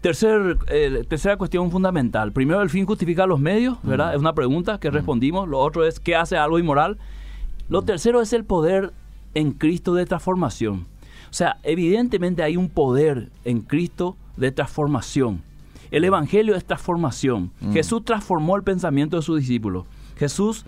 [0.00, 2.32] Tercer, eh, tercera cuestión fundamental.
[2.32, 4.14] Primero, el fin justifica los medios, ¿verdad?
[4.14, 5.46] Es una pregunta que respondimos.
[5.46, 6.96] Lo otro es, ¿qué hace algo inmoral?
[7.68, 8.94] Lo tercero es el poder
[9.34, 10.86] en Cristo de transformación.
[11.30, 15.42] O sea, evidentemente hay un poder en Cristo de transformación.
[15.90, 17.50] El Evangelio es transformación.
[17.72, 19.86] Jesús transformó el pensamiento de sus discípulos.
[20.16, 20.64] Jesús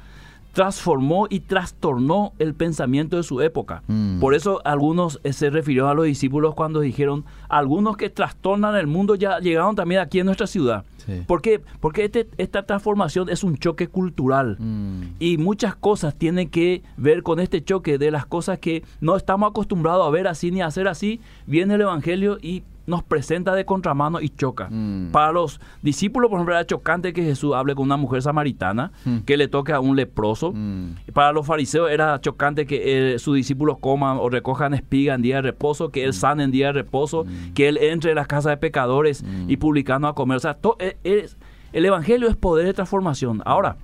[0.52, 3.82] transformó y trastornó el pensamiento de su época.
[3.86, 4.20] Mm.
[4.20, 8.86] Por eso algunos eh, se refirió a los discípulos cuando dijeron, algunos que trastornan el
[8.86, 10.84] mundo ya llegaron también aquí en nuestra ciudad.
[11.06, 11.22] Sí.
[11.26, 11.60] ¿Por qué?
[11.80, 14.56] Porque este- esta transformación es un choque cultural.
[14.58, 15.02] Mm.
[15.20, 19.50] Y muchas cosas tienen que ver con este choque de las cosas que no estamos
[19.50, 21.20] acostumbrados a ver así ni a hacer así.
[21.46, 24.66] Viene el Evangelio y nos presenta de contramano y choca.
[24.68, 25.12] Mm.
[25.12, 29.18] Para los discípulos, por ejemplo, era chocante que Jesús hable con una mujer samaritana, Mm.
[29.18, 30.52] que le toque a un leproso.
[30.52, 30.96] Mm.
[31.12, 35.36] Para los fariseos era chocante que eh, sus discípulos coman o recojan espiga en día
[35.36, 38.50] de reposo, que él sane en día de reposo, que él entre en las casas
[38.50, 40.38] de pecadores y publicanos a comer.
[40.38, 41.36] O sea, to- es-
[41.72, 43.42] el evangelio es poder de transformación.
[43.44, 43.76] Ahora,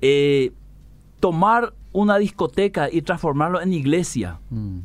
[0.00, 0.52] eh,
[1.20, 4.40] tomar una discoteca y transformarlo en iglesia.
[4.50, 4.78] Mm.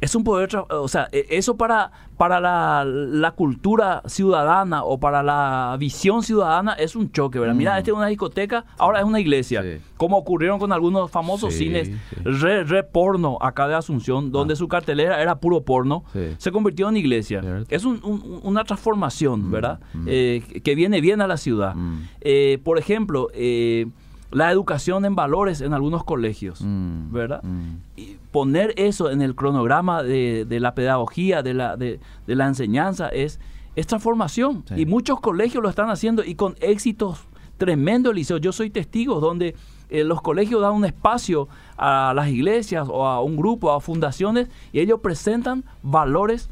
[0.00, 5.22] Es un poder, o sea, e- eso para, para la, la cultura ciudadana o para
[5.22, 7.54] la visión ciudadana es un choque, ¿verdad?
[7.54, 7.78] Mira, Mm.
[7.78, 9.62] esta es una discoteca, ahora es una iglesia.
[9.62, 9.78] Sí.
[9.96, 11.94] Como ocurrieron con algunos famosos Sí, cines sí.
[12.24, 14.56] re, re porno acá de Asunción, donde Ah.
[14.56, 16.04] su cartelera era puro porno,
[16.36, 17.40] se convirtió en iglesia.
[17.40, 17.66] Cierto.
[17.74, 19.80] Es un- un- una transformación, ¿verdad?
[19.94, 20.04] mm.
[20.08, 21.74] Eh, que viene bien a la ciudad.
[21.74, 22.02] Mm.
[22.20, 23.86] Eh, por ejemplo, eh,
[24.30, 27.12] la educación en valores en algunos colegios, Mm.
[27.12, 27.42] ¿verdad?
[27.42, 27.76] Mm.
[27.96, 32.46] y poner eso en el cronograma de, de la pedagogía, de la, de, de la
[32.46, 33.40] enseñanza, es,
[33.76, 34.64] es transformación.
[34.68, 34.74] Sí.
[34.82, 38.36] Y muchos colegios lo están haciendo y con éxitos tremendos, Eliseo.
[38.38, 39.54] Yo soy testigo donde
[39.88, 44.48] eh, los colegios dan un espacio a las iglesias o a un grupo, a fundaciones,
[44.72, 46.50] y ellos presentan valores.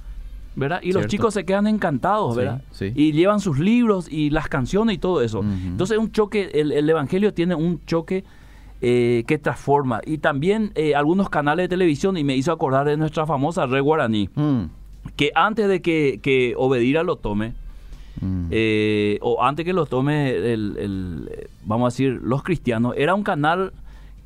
[0.56, 0.80] ¿Verdad?
[0.82, 2.62] Y los chicos se quedan encantados, ¿verdad?
[2.70, 2.92] sí.
[2.94, 5.42] Y llevan sus libros y las canciones y todo eso.
[5.42, 8.24] Entonces, un choque, el, el Evangelio tiene un choque
[8.82, 10.00] eh, que transforma.
[10.04, 13.82] Y también eh, algunos canales de televisión, y me hizo acordar de nuestra famosa Red
[13.82, 14.62] Guaraní, Mm.
[15.16, 17.52] que antes de que, que Obedira lo tome,
[18.20, 18.46] Mm.
[18.52, 21.30] eh, o antes que lo tome, el, el,
[21.64, 23.72] vamos a decir, los cristianos, era un canal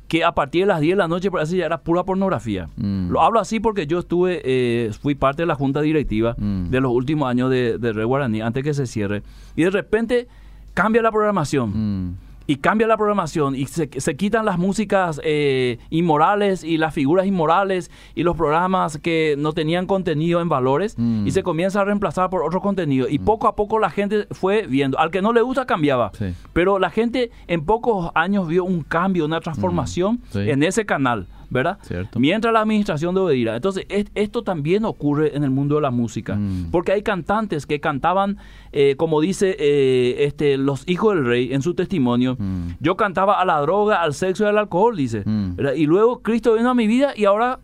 [0.09, 2.67] que a partir de las 10 de la noche parece ya era pura pornografía.
[2.75, 3.09] Mm.
[3.11, 6.69] Lo hablo así porque yo estuve, eh, fui parte de la junta directiva Mm.
[6.69, 9.21] de los últimos años de, de Red Guaraní, antes que se cierre,
[9.55, 10.27] y de repente
[10.73, 11.69] cambia la programación
[12.09, 12.15] Mm.
[12.49, 17.27] Y cambia la programación y se, se quitan las músicas eh, inmorales y las figuras
[17.27, 21.27] inmorales y los programas que no tenían contenido en valores Mm.
[21.27, 24.65] y se comienza a reemplazar por otro contenido y poco a poco la gente fue
[24.67, 26.33] viendo al que no le gusta cambiaba Sí.
[26.51, 30.19] pero la gente en pocos años vio un cambio una transformación Mm.
[30.31, 30.39] Sí.
[30.49, 31.77] en ese canal ¿verdad?
[31.81, 32.19] Cierto.
[32.19, 33.55] Mientras la administración de Obedira.
[33.55, 36.35] Entonces, es- esto también ocurre en el mundo de la música.
[36.35, 36.69] Mm.
[36.71, 38.37] Porque hay cantantes que cantaban,
[38.71, 42.71] eh, como dice eh, este, los hijos del rey en su testimonio, Mm.
[42.79, 45.23] yo cantaba a la droga, al sexo y al alcohol, dice.
[45.25, 45.55] Mm.
[45.75, 47.59] Y luego Cristo vino a mi vida y ahora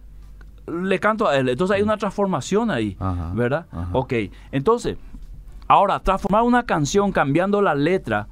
[0.67, 1.47] le canto a él.
[1.49, 3.67] Entonces hay una transformación ahí, Ajá, ¿verdad?
[3.71, 3.89] ajá.
[3.93, 4.13] Ok,
[4.51, 4.97] entonces,
[5.67, 8.27] ahora, transformar una canción cambiando la letra,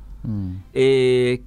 [0.74, 1.42] eh,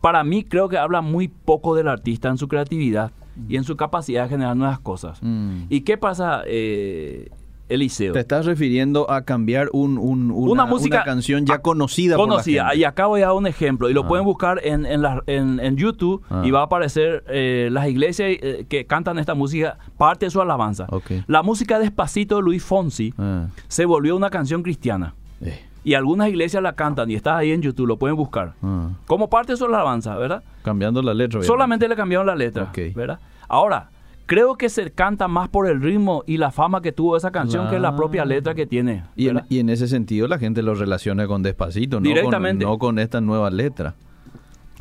[0.00, 3.10] para mí creo que habla muy poco del artista en su creatividad
[3.48, 5.18] y en su capacidad de generar nuevas cosas.
[5.22, 5.62] Mm.
[5.68, 7.30] ¿Y qué pasa, eh,
[7.68, 8.12] Eliseo?
[8.12, 12.16] Te estás refiriendo a cambiar un, un- una, Una música una canción ya a- conocida,
[12.16, 12.62] por la Conocida.
[12.68, 12.78] gente.
[12.78, 13.88] Y acá voy a dar un ejemplo.
[13.88, 14.08] Y lo Ah.
[14.08, 16.42] pueden buscar en, en, la- en- en YouTube Ah.
[16.44, 20.40] y va a aparecer eh, las iglesias eh, que cantan esta música, parte de su
[20.42, 20.86] alabanza.
[21.26, 25.14] La música Despacito de Luis Fonsi Ah, se volvió una canción cristiana.
[25.40, 28.54] eh, Y algunas iglesias la cantan y está ahí en YouTube, lo pueden buscar.
[28.62, 28.88] ah.
[29.06, 30.42] Como parte de su alabanza, ¿verdad?
[30.62, 31.38] Cambiando la letra.
[31.38, 31.46] obviamente.
[31.46, 32.78] Solamente le cambiaron la letra, Ok.
[32.94, 33.18] ¿verdad?
[33.48, 33.90] Ahora,
[34.26, 37.66] creo que se canta más por el ritmo y la fama que tuvo esa canción
[37.68, 37.96] que la Claro.
[37.96, 39.04] propia letra que tiene.
[39.14, 39.46] Y en, ¿verdad?
[39.50, 42.64] y en ese sentido la gente lo relaciona con Despacito, no Directamente.
[42.64, 43.94] con, no con esta nueva letra.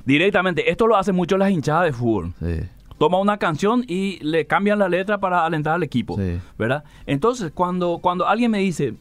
[0.06, 2.34] Directamente, esto lo hacen mucho las hinchadas de fútbol.
[2.40, 2.62] Sí.
[2.98, 6.40] Toma una canción y le cambian la letra para alentar al equipo, Sí.
[6.58, 6.84] ¿verdad?
[7.06, 8.96] Entonces, cuando, cuando alguien me dice,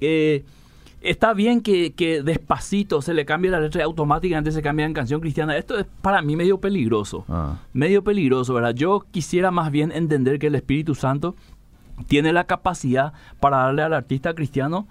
[0.00, 0.44] eh,
[1.10, 4.92] está bien que, que despacito se le cambie la letra y automáticamente se cambia en
[4.94, 7.24] canción cristiana, esto es para mí medio peligroso.
[7.28, 8.74] Ah, medio peligroso, ¿verdad?
[8.74, 11.34] Yo quisiera más bien entender que el Espíritu Santo
[12.08, 14.86] tiene la capacidad para darle al artista cristiano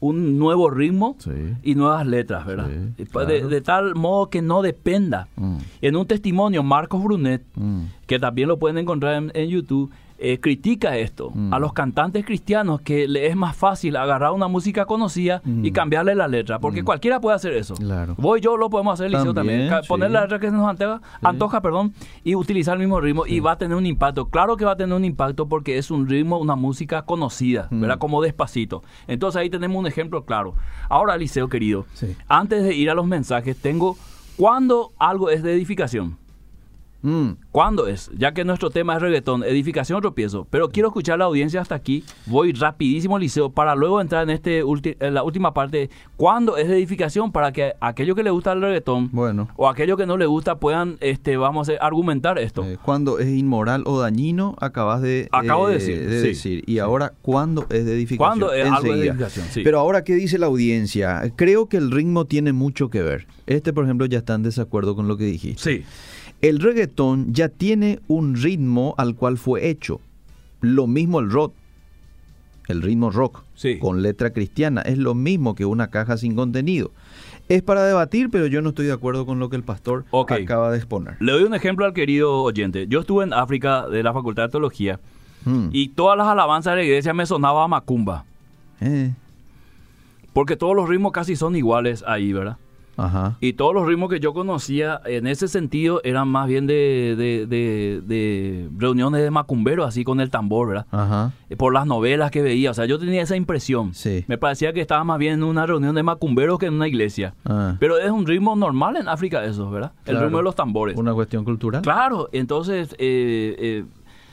[0.00, 1.30] un nuevo ritmo Sí.
[1.62, 2.68] y nuevas letras, ¿verdad?
[2.96, 5.28] Sí, Y pa- de, tal modo que no dependa.
[5.36, 5.56] Mm.
[5.82, 7.82] En un testimonio, Marcos Brunet, Mm.
[8.08, 11.54] que también lo pueden encontrar en, en YouTube, eh, critica esto Mm.
[11.54, 15.72] a los cantantes cristianos que le es más fácil agarrar una música conocida y Mm.
[15.72, 16.84] cambiarle la letra, porque Mm.
[16.84, 17.74] cualquiera puede hacer eso.
[17.76, 18.14] Claro.
[18.18, 19.68] Vos y yo lo podemos hacer, Liceo, también.
[19.68, 23.26] También, Poner la letra que se nos antoja, antoja, perdón, y utilizar el mismo ritmo
[23.26, 24.26] y va a tener un impacto.
[24.26, 27.68] Claro que va a tener un impacto porque es un ritmo, una música conocida.
[27.70, 27.98] ¿verdad?
[27.98, 28.82] Como despacito.
[29.06, 30.54] Entonces ahí tenemos un ejemplo claro.
[30.88, 32.16] Ahora, Liceo querido, Sí.
[32.28, 33.96] antes de ir a los mensajes, tengo
[34.36, 36.16] cuando algo es de edificación.
[37.02, 37.30] Mm.
[37.52, 38.10] ¿Cuándo es?
[38.16, 40.46] Ya que nuestro tema es reggaetón, edificación, tropiezo.
[40.50, 42.02] Pero quiero escuchar a la audiencia hasta aquí.
[42.26, 45.90] Voy rapidísimo, Liceo, para luego entrar en, este ulti- en la última parte.
[46.16, 47.30] ¿Cuándo es edificación?
[47.30, 49.48] Para que aquellos que le gusta el reggaetón Bueno.
[49.56, 52.64] o aquellos que no le gusta puedan, este, vamos a argumentar esto.
[52.64, 56.28] Eh, cuando es inmoral o dañino, acabas de, Acabo de eh, decir, de sí.
[56.28, 56.64] decir.
[56.66, 58.28] Y ahora, ¿cuándo es de edificación?
[58.40, 59.46] ¿Cuándo es algo de edificación?
[59.50, 59.60] Sí.
[59.62, 61.22] Pero ahora, ¿qué dice la audiencia?
[61.36, 63.26] Creo que el ritmo tiene mucho que ver.
[63.46, 65.62] Este, por ejemplo, ya está en desacuerdo con lo que dijiste.
[65.62, 65.84] Sí,
[66.40, 70.00] El reggaetón ya tiene un ritmo al cual fue hecho.
[70.60, 71.52] Lo mismo el rock.
[72.68, 73.42] El ritmo rock.
[73.54, 73.78] Sí.
[73.78, 74.82] Con letra cristiana.
[74.82, 76.92] Es lo mismo que una caja sin contenido.
[77.48, 80.70] Es para debatir, pero yo no estoy de acuerdo con lo que el pastor acaba
[80.70, 81.16] de exponer.
[81.18, 82.86] le doy un ejemplo al querido oyente.
[82.88, 85.00] Yo estuve en África de la Facultad de Teología
[85.44, 85.68] Mm.
[85.72, 88.24] y todas las alabanzas de la iglesia me sonaba a macumba.
[88.80, 89.12] Eh,
[90.34, 92.58] Porque todos los ritmos casi son iguales ahí, ¿verdad?
[92.98, 93.36] Ajá.
[93.40, 97.46] Y todos los ritmos que yo conocía en ese sentido eran más bien de, de,
[97.46, 100.86] de- de reuniones de macumberos, así con el tambor, ¿verdad?
[100.90, 101.32] Ajá.
[101.48, 102.70] Eh, Por las novelas que veía.
[102.70, 103.94] O sea, yo tenía esa impresión.
[103.94, 104.24] Sí.
[104.28, 107.34] Me parecía que estaba más bien en una reunión de macumberos que en una iglesia.
[107.44, 109.92] Ah, Pero es un ritmo normal en África eso, ¿verdad?
[110.04, 110.96] El ritmo de los tambores.
[110.98, 111.82] Una cuestión cultural.
[111.82, 113.84] Claro, entonces eh, eh,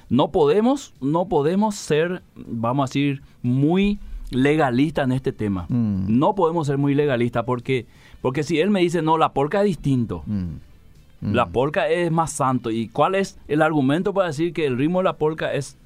[0.10, 4.00] no podemos, no podemos ser, vamos a decir, muy
[4.32, 5.66] legalistas en este tema.
[5.70, 6.18] Mm.
[6.20, 7.86] No podemos ser muy legalistas porque,
[8.26, 10.24] porque si él me dice, no, la polca es distinto.
[10.26, 10.56] Mm.
[11.22, 11.34] Mm.
[11.36, 12.72] La polca es más santo.
[12.72, 15.78] ¿Y cuál es el argumento para decir que el ritmo de la polca es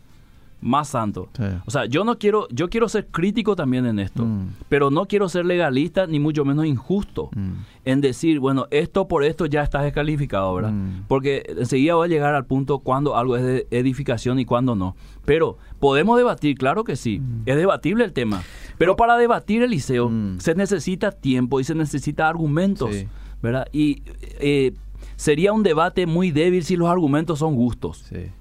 [0.62, 1.30] más santo?
[1.38, 1.44] Sí.
[1.66, 4.48] O sea, yo no quiero, yo quiero ser crítico también en esto, Mm.
[4.68, 7.52] pero no quiero ser legalista ni mucho menos injusto Mm.
[7.86, 10.72] en decir, bueno, esto por esto ya está descalificado, ¿verdad?
[10.72, 11.04] Mm.
[11.08, 14.96] Porque enseguida va a llegar al punto cuando algo es de edificación y cuando no.
[15.26, 18.44] Pero podemos debatir, claro que sí, es debatible el tema.
[18.78, 23.08] Pero para debatir, Eliseo, se necesita tiempo y se necesita argumentos, Sí.
[23.42, 23.68] ¿verdad?
[23.72, 24.04] Y
[24.40, 24.74] eh,
[25.16, 28.06] sería un debate muy débil si los argumentos son gustos.
[28.10, 28.32] Sí.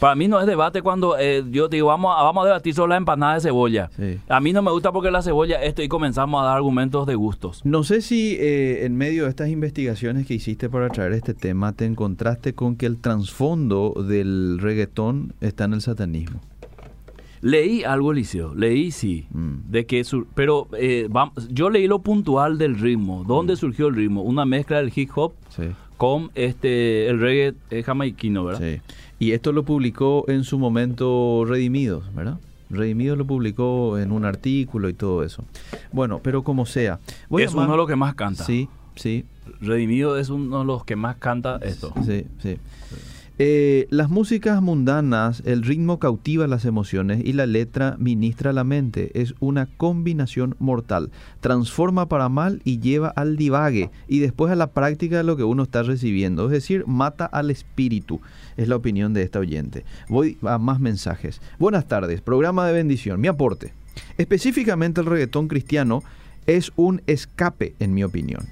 [0.00, 2.74] Para mí no es debate cuando eh, yo te digo, vamos a, vamos a debatir
[2.74, 3.90] sobre la empanada de cebolla.
[3.96, 4.18] Sí.
[4.28, 7.14] A mí no me gusta porque la cebolla esto y comenzamos a dar argumentos de
[7.14, 7.62] gustos.
[7.64, 11.72] No sé si eh, en medio de estas investigaciones que hiciste para traer este tema
[11.72, 16.40] te encontraste con que el trasfondo del reggaetón está en el satanismo.
[17.42, 19.70] Leí algo, Eliseo, leí sí, Mm.
[19.70, 21.08] de que sur- pero eh,
[21.50, 23.56] yo leí lo puntual del ritmo, dónde Mm.
[23.56, 25.64] surgió el ritmo, una mezcla del hip hop Sí.
[25.96, 28.60] con este el reggae eh, jamaiquino, ¿verdad?
[28.60, 28.80] Sí.
[29.18, 32.38] Y esto lo publicó en su momento Redimidos, ¿verdad?
[32.68, 35.44] Redimidos lo publicó en un artículo y todo eso.
[35.92, 36.98] Bueno, pero como sea.
[37.28, 38.44] voy es uno de los que más canta.
[38.44, 39.24] Sí, sí,
[39.60, 41.92] Redimido es uno de los que más canta esto.
[42.04, 42.58] Sí, sí.
[43.38, 49.10] Eh, las músicas mundanas, el ritmo cautiva las emociones y la letra ministra la mente.
[49.20, 51.10] Es una combinación mortal.
[51.40, 55.44] Transforma para mal y lleva al divague y después a la práctica de lo que
[55.44, 56.46] uno está recibiendo.
[56.46, 58.22] Es decir, mata al espíritu.
[58.56, 59.84] Es la opinión de esta oyente.
[60.08, 61.40] Voy a más mensajes.
[61.58, 63.20] Buenas tardes, programa de bendición.
[63.20, 63.72] Mi aporte.
[64.18, 66.02] Específicamente el reggaetón cristiano
[66.46, 68.46] es un escape, en mi opinión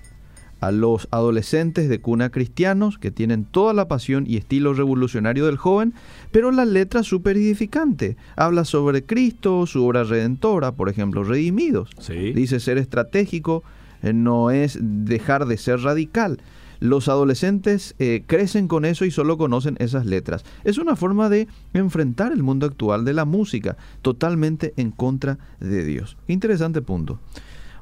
[0.65, 5.59] a los adolescentes de cuna cristianos que tienen toda la pasión y estilo revolucionario del
[5.59, 5.93] joven,
[6.31, 8.17] pero la letra súper edificante.
[8.35, 11.91] Habla sobre Cristo, su obra redentora, por ejemplo, redimidos.
[11.99, 12.33] Sí.
[12.33, 13.63] Dice ser estratégico
[14.03, 16.41] eh, no es dejar de ser radical.
[16.81, 20.45] Los adolescentes eh, crecen con eso y solo conocen esas letras.
[20.65, 25.85] Es una forma de enfrentar el mundo actual de la música, totalmente en contra de
[25.85, 26.17] Dios.
[26.29, 27.21] Interesante punto.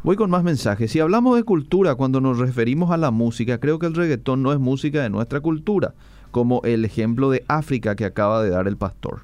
[0.02, 0.90] Voy con más mensajes.
[0.90, 4.52] Si hablamos de cultura cuando nos referimos a la música, creo que el reggaetón no
[4.52, 5.94] es música de nuestra cultura,
[6.32, 9.20] como el ejemplo de África que acaba de dar el pastor.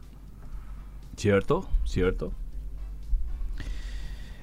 [1.17, 1.69] ¿Cierto?
[1.85, 2.33] ¿Cierto?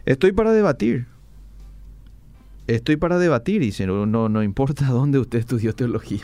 [0.05, 1.07] Estoy para debatir.
[2.67, 6.23] Estoy para debatir, y si no, no, no importa dónde usted estudió teología.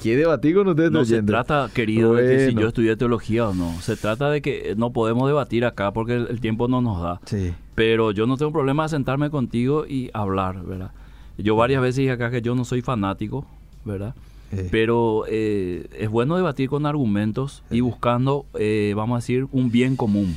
[0.00, 0.90] ¿Quiere debatir con usted?
[0.90, 3.80] No se trata, querido, de que si yo estudié teología o no.
[3.80, 7.20] Se trata de que no podemos debatir acá porque el, el tiempo no nos da.
[7.24, 7.52] Sí.
[7.74, 10.92] Pero yo no tengo problema de sentarme contigo y hablar, ¿verdad?
[11.36, 13.44] Yo varias veces dije acá que yo no soy fanático,
[13.84, 14.14] ¿verdad?
[14.52, 17.80] Eh, Pero eh, es bueno debatir con argumentos y Sí.
[17.80, 20.36] buscando, eh, vamos a decir, un bien común.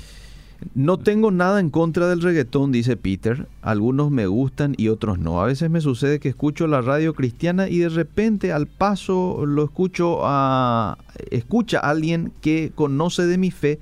[0.75, 3.47] No tengo nada en contra del reggaetón, dice Peter.
[3.61, 5.41] Algunos me gustan y otros no.
[5.41, 9.63] A veces me sucede que escucho la radio cristiana y de repente al paso lo
[9.63, 10.97] escucho a
[11.29, 13.79] escucha a alguien que conoce de mi fe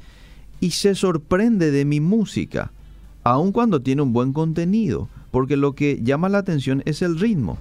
[0.60, 2.72] y se sorprende de mi música,
[3.24, 7.58] aun cuando tiene un buen contenido, porque lo que llama la atención es el ritmo.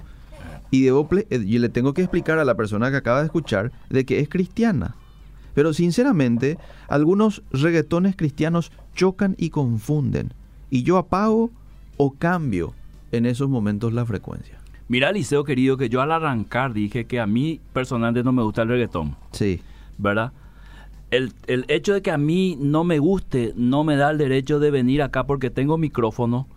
[0.71, 4.05] Y debo, eh, le tengo que explicar a la persona que acaba de escuchar de
[4.05, 4.95] que es cristiana.
[5.59, 10.31] Pero sinceramente, algunos reggaetones cristianos chocan y confunden.
[10.69, 11.51] Y yo apago
[11.97, 12.73] o cambio
[13.11, 14.57] en esos momentos la frecuencia.
[14.87, 18.61] Mira, Liceo querido, que yo al arrancar dije que a mí personalmente no me gusta
[18.61, 19.17] el reggaetón.
[19.33, 19.59] Sí.
[19.97, 20.31] ¿Verdad?
[21.11, 24.59] El, el, hecho de que a mí no me guste no me da el derecho
[24.59, 26.47] de venir acá porque tengo micrófono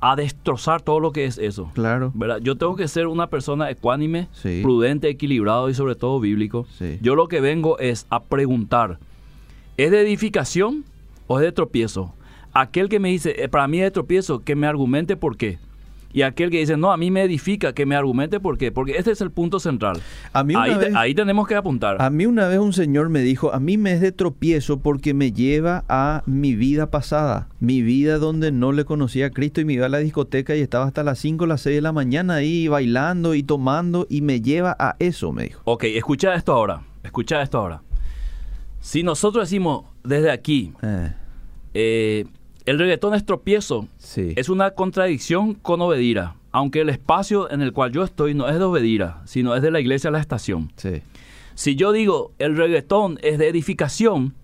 [0.00, 1.70] a destrozar todo lo que es eso.
[1.74, 2.12] Claro.
[2.14, 2.38] ¿verdad?
[2.42, 4.28] Yo tengo que ser una persona ecuánime,
[4.62, 6.66] prudente, equilibrado y sobre todo bíblico.
[7.00, 8.98] Yo lo que vengo es a preguntar,
[9.76, 10.84] ¿es de edificación
[11.26, 12.14] o es de tropiezo?
[12.52, 15.58] Aquel que me dice, eh, para mí es de tropiezo, que me argumente por qué
[16.12, 18.96] y aquel que dice, no, a mí me edifica, que me argumente por qué, porque
[18.96, 20.00] este es el punto central.
[20.32, 22.00] A mí ahí, ahí, tenemos que apuntar.
[22.00, 25.14] A mí una vez un señor me dijo, a mí me es de tropiezo porque
[25.14, 29.64] me lleva a mi vida pasada, mi vida donde no le conocía a Cristo y
[29.64, 31.92] me iba a la discoteca y estaba hasta las 5 o las 6 de la
[31.92, 35.62] mañana ahí bailando y tomando y me lleva a eso, me dijo.
[35.64, 37.82] Ok, escucha esto ahora, escucha esto ahora.
[38.80, 41.12] Si nosotros decimos desde aquí, eh,
[41.72, 42.24] eh
[42.66, 43.88] el reggaetón es tropiezo.
[44.16, 46.36] Es una contradicción con Obedira.
[46.50, 49.70] Aunque el espacio en el cual yo estoy no es de Obedira, sino es de
[49.70, 50.70] la iglesia La Estación.
[51.54, 54.34] Si yo digo el reggaetón es de edificación,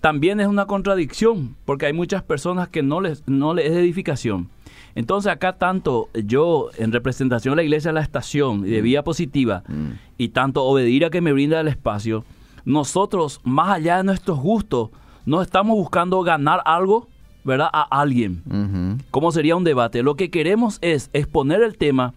[0.00, 3.80] también es una contradicción, porque hay muchas personas que no les, no les es de
[3.80, 4.48] edificación.
[4.94, 8.84] Entonces acá tanto yo en representación de la iglesia La Estación y de mm.
[8.84, 9.90] Vía Positiva, mm.
[10.18, 12.24] y tanto Obedira que me brinda el espacio,
[12.64, 14.90] nosotros, más allá de nuestros gustos,
[15.24, 17.08] no estamos buscando ganar algo,
[17.48, 17.70] ¿verdad?
[17.72, 19.00] A alguien.
[19.10, 20.02] ¿Cómo sería un debate?
[20.02, 22.12] Lo que queremos es exponer el tema,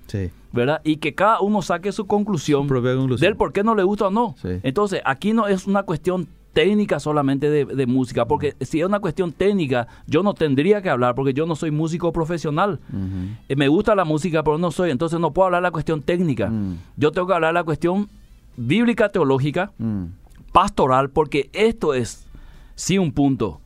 [0.52, 0.82] ¿verdad?
[0.84, 4.36] Y que cada uno saque su conclusión, del por qué no le gusta o no.
[4.44, 9.32] Entonces, aquí no es una cuestión técnica solamente de, música, porque si es una cuestión
[9.32, 12.80] técnica, yo no tendría que hablar, porque yo no soy músico profesional.
[13.48, 16.50] Eh, me gusta la música, pero no soy, entonces no puedo hablar la cuestión técnica.
[16.50, 16.78] Mm.
[16.98, 18.10] Yo tengo que hablar la cuestión
[18.58, 20.04] bíblica, teológica, mm.
[20.52, 22.28] pastoral, porque esto es,
[22.76, 23.61] sí, un punto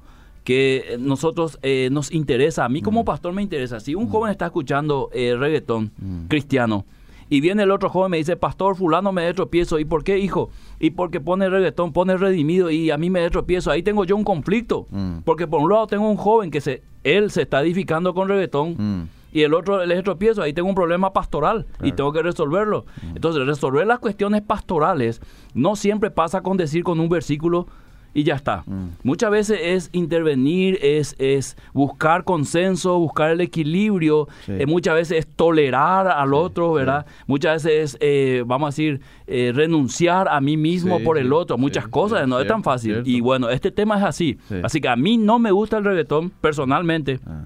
[0.46, 3.06] que nosotros eh, nos interesa, a mí como mm.
[3.06, 4.10] pastor me interesa, si un mm.
[4.10, 6.28] joven está escuchando eh, reggaetón mm.
[6.28, 6.86] cristiano
[7.28, 10.04] y viene el otro joven y me dice, pastor, fulano me de tropiezo, ¿y por
[10.04, 10.52] qué, hijo?
[10.80, 14.16] Y porque pone reggaetón, pone redimido y a mí me de tropiezo, ahí tengo yo
[14.16, 14.88] un conflicto,
[15.26, 19.10] porque por un lado tengo un joven que se, él se está edificando con reggaetón.
[19.34, 22.86] Y el otro le tropiezo, ahí tengo un problema pastoral y tengo que resolverlo.
[23.16, 25.20] Entonces, resolver las cuestiones pastorales
[25.54, 27.68] no siempre pasa con decir con un versículo,
[28.16, 28.64] y ya está.
[28.66, 28.92] Mm.
[29.04, 35.28] Muchas veces es intervenir, es, es buscar consenso, buscar el equilibrio, eh, muchas veces es
[35.28, 37.06] tolerar al otro, ¿verdad?
[37.28, 41.58] Muchas veces es, eh, vamos a decir, eh, renunciar a mí mismo por el otro,
[41.58, 43.04] muchas cosas, no es tan fácil.
[43.06, 44.40] Y bueno, este tema es así.
[44.64, 47.44] Así que a mí no me gusta el reggaetón personalmente, ah.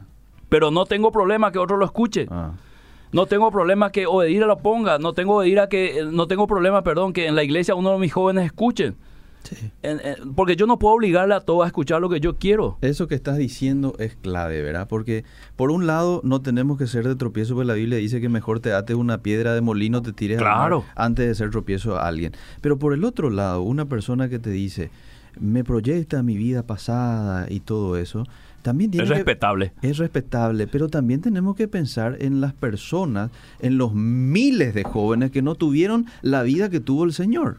[0.49, 2.27] pero no tengo problema que otro lo escuche.
[2.29, 2.51] Ah.
[3.12, 7.12] No tengo problema que Obedira lo ponga, no tengo Obedira que no tengo problema, perdón,
[7.12, 8.95] que en la iglesia uno de mis jóvenes escuchen
[10.36, 12.78] porque yo no puedo obligarle a todos a escuchar lo que yo quiero.
[12.82, 14.88] Eso que estás diciendo es clave, ¿verdad?
[14.88, 15.23] Porque
[15.56, 18.60] por un lado no tenemos que ser de tropiezo, porque la Biblia dice que mejor
[18.60, 20.86] te ates una piedra de molino, te tires claro.
[20.95, 22.34] antes de ser tropiezo a alguien.
[22.62, 24.91] Pero por el otro lado, una persona que te dice,
[25.39, 28.25] me proyecta mi vida pasada y todo eso,
[28.62, 29.71] también tiene es respetable.
[29.82, 35.32] es respetable, pero también tenemos que pensar en las personas, en los miles de jóvenes
[35.32, 37.58] que no tuvieron la vida que tuvo el Señor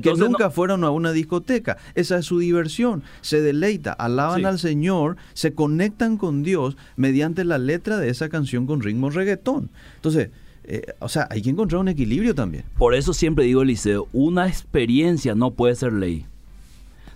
[0.00, 1.78] que nunca fueron a una discoteca.
[1.94, 3.02] Esa es su diversión.
[3.20, 8.66] Se deleita, alaban al Señor, se conectan con Dios mediante la letra de esa canción
[8.66, 9.70] con ritmo reggaetón.
[9.96, 10.30] Entonces,
[10.64, 12.64] eh, o sea, hay que encontrar un equilibrio también.
[12.78, 16.26] Por eso siempre digo, Eliseo, una experiencia no puede ser ley.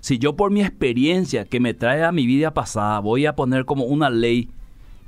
[0.00, 3.64] Si yo por mi experiencia que me trae a mi vida pasada voy a poner
[3.64, 4.48] como una ley,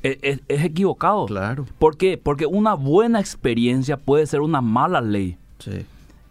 [0.02, 1.26] e, e, es, equivocado.
[1.26, 1.66] Claro.
[1.78, 2.18] ¿Por qué?
[2.18, 5.36] Porque una buena experiencia puede ser una mala ley.
[5.58, 5.84] Sí.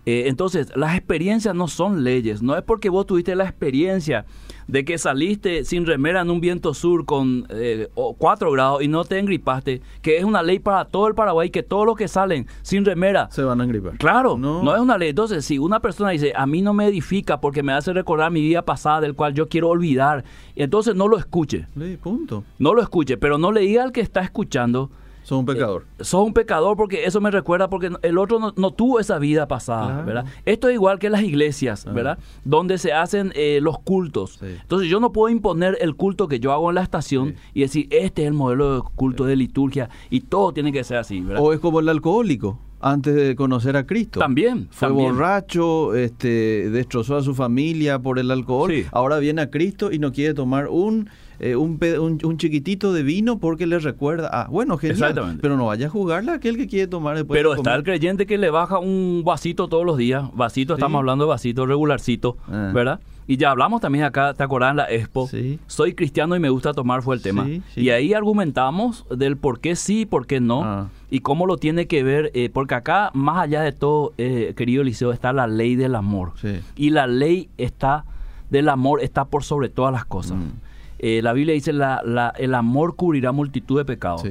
[0.05, 2.41] Eh, entonces, las experiencias no son leyes.
[2.41, 4.25] No es porque vos tuviste la experiencia
[4.69, 9.03] de que saliste sin remera en un viento sur con eh, 4 grados y no
[9.03, 12.45] te engripaste, que es una ley para todo el Paraguay, que todos los que salen
[12.61, 13.97] sin remera se van a engripar.
[13.97, 14.75] Claro, no.
[14.75, 15.09] es una ley.
[15.09, 18.41] Entonces, si una persona dice, a mí no me edifica porque me hace recordar mi
[18.41, 20.23] vida pasada, del cual yo quiero olvidar,
[20.55, 21.65] entonces no lo escuche.
[21.75, 22.43] Sí, punto.
[22.59, 24.91] No lo escuche, pero no le diga al que está escuchando,
[25.29, 25.85] Sos un pecador.
[25.99, 30.01] Eh, un pecador porque eso me recuerda porque el otro no, tuvo esa vida pasada,
[30.01, 30.25] ¿verdad?
[30.43, 31.91] Esto es igual que las iglesias, ah.
[31.91, 32.17] ¿verdad?
[32.45, 34.39] Donde se hacen eh, los cultos.
[34.41, 37.87] Entonces yo no puedo imponer el culto que yo hago en la estación y decir,
[37.91, 41.43] este es el modelo de culto de liturgia y todo tiene que ser así, ¿verdad?
[41.43, 44.19] O es como el alcohólico antes de conocer a Cristo.
[44.19, 44.67] También.
[44.71, 48.71] Fue borracho, este, destrozó a su familia por el alcohol.
[48.91, 51.07] Ahora viene a Cristo y no quiere tomar un
[51.39, 51.79] eh, un,
[52.23, 56.31] un, chiquitito de vino porque le recuerda, ah, bueno, genial, pero no vaya a jugarle
[56.31, 57.37] a aquel que quiere tomar después.
[57.37, 61.25] Pero está el creyente que le baja un vasito todos los días, vasito, estamos hablando
[61.25, 62.71] de vasito regularcito, ah.
[62.73, 62.99] ¿verdad?
[63.27, 65.29] Y ya hablamos también acá, ¿te acordás en la expo?
[65.67, 67.47] Soy cristiano y me gusta tomar, fue el tema.
[67.75, 70.63] y ahí argumentamos del por qué sí y por qué no.
[70.63, 70.87] Ah.
[71.11, 74.81] Y cómo lo tiene que ver, eh, porque acá, más allá de todo, eh, querido
[74.81, 76.33] Eliseo, está la ley del amor.
[76.75, 78.05] Y la ley está
[78.49, 80.37] del amor está por sobre todas las cosas.
[80.37, 80.68] Mm.
[80.99, 84.23] Eh, la Biblia dice, la, el amor cubrirá multitud de pecados.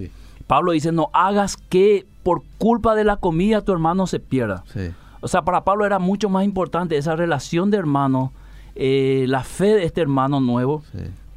[0.46, 4.64] Pablo dice, no hagas que por culpa de la comida tu hermano se pierda.
[5.20, 8.32] O sea, para Pablo era mucho más importante esa relación de hermano,
[8.74, 10.82] eh, la fe de este hermano nuevo,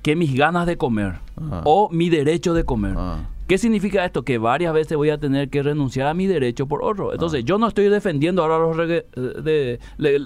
[0.02, 1.62] que mis ganas de comer ah.
[1.66, 2.96] o mi derecho de comer.
[2.98, 3.20] Ah.
[3.48, 4.24] ¿Qué significa esto?
[4.24, 7.12] Que varias veces voy a tener que renunciar a mi derecho por otro.
[7.12, 7.46] Entonces, ah.
[7.46, 9.80] yo no estoy defendiendo ahora a los, de,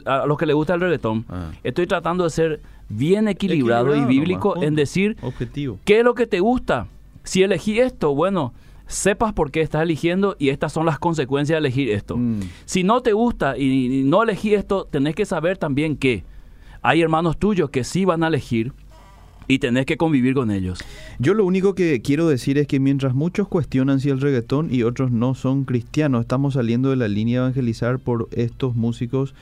[0.05, 1.25] a los que les gusta el reggaetón.
[1.63, 5.79] Estoy tratando de ser bien equilibrado, y bíblico en decir Objetivo.
[5.85, 6.87] qué es lo que te gusta.
[7.23, 8.53] Si elegí esto, bueno,
[8.87, 12.17] sepas por qué estás eligiendo y estas son las consecuencias de elegir esto.
[12.17, 12.41] Mm.
[12.65, 16.23] Si no te gusta y, no elegí esto, tenés que saber también que
[16.81, 18.73] hay hermanos tuyos que sí van a elegir
[19.47, 20.79] y tenés que convivir con ellos.
[21.19, 24.83] Yo lo único que quiero decir es que mientras muchos cuestionan si el reggaetón y
[24.83, 29.33] otros no son cristianos, estamos saliendo de la línea evangelizar por estos músicos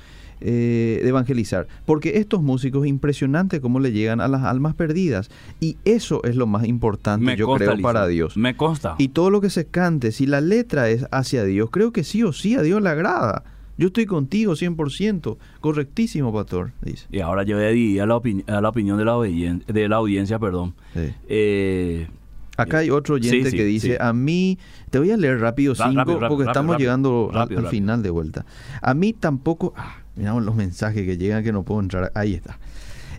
[0.45, 1.67] eh, de evangelizar.
[1.85, 5.29] Porque estos músicos, impresionante cómo le llegan a las almas perdidas.
[5.61, 8.35] Y eso es lo más importante, yo creo, para Dios.
[8.35, 8.95] Me consta.
[8.97, 12.23] Y todo lo que se cante, si la letra es hacia Dios, creo que sí
[12.23, 13.43] o sí a Dios le agrada.
[13.77, 17.07] Yo estoy contigo 100%, correctísimo, pastor, dice.
[17.09, 20.75] Y ahora yo voy a, la, a la opinión de la, de la audiencia, perdón.
[21.27, 22.07] Eh,
[22.57, 24.59] Acá hay otro oyente que dice, a mí,
[24.91, 28.45] te voy a leer rápido cinco, porque estamos llegando al, final de vuelta.
[28.81, 32.11] A mí tampoco, ah, Miramos los mensajes que llegan que no puedo entrar.
[32.15, 32.59] Ahí está.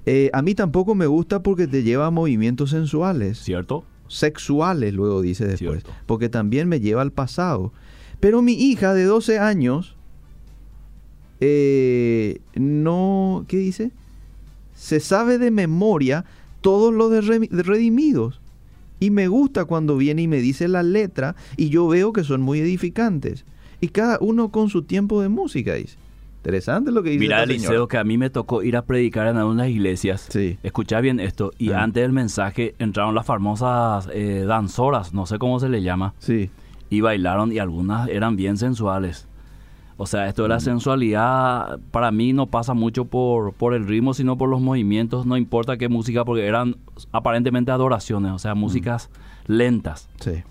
[0.07, 3.39] Eh, a mí tampoco me gusta porque te lleva a movimientos sensuales.
[3.39, 3.85] ¿Cierto?
[4.09, 5.83] Sexuales, luego dice después.
[6.07, 7.73] Porque también me lleva al pasado.
[8.21, 9.97] Pero mi hija de 12 años,
[11.41, 13.91] eh, no, ¿qué dice?
[14.75, 16.25] Se sabe de memoria
[16.61, 17.21] todos los de
[17.63, 18.41] redimidos.
[19.01, 22.41] Y me gusta cuando viene y me dice la letra y yo veo que son
[22.41, 23.45] muy edificantes.
[23.81, 25.97] Y cada uno con su tiempo de música, dice.
[26.45, 29.39] Interesante lo que dice Mira, Eliseo, que a mí me tocó ir a predicar en
[29.39, 30.27] algunas iglesias.
[30.29, 30.59] Sí.
[30.63, 31.53] Escucha bien esto.
[31.57, 31.83] Y ah.
[31.83, 36.13] antes del mensaje entraron las famosas eh, danzoras, no sé cómo se le llama.
[36.19, 36.51] Sí.
[36.91, 39.27] Y bailaron y algunas eran bien sensuales.
[39.97, 40.61] O sea, esto de la mm.
[40.61, 45.25] sensualidad para mí no pasa mucho por, por el ritmo, sino por los movimientos.
[45.25, 46.77] No importa qué música, porque eran
[47.11, 48.59] aparentemente adoraciones, o sea, mm.
[48.59, 49.09] músicas
[49.47, 50.11] lentas.
[50.21, 50.43] Sí.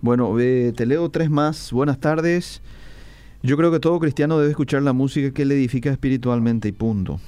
[0.00, 1.70] Bueno, te leo tres más.
[1.70, 2.62] Buenas tardes.
[3.44, 7.20] Yo creo que todo cristiano debe escuchar la música que le edifica espiritualmente y punto.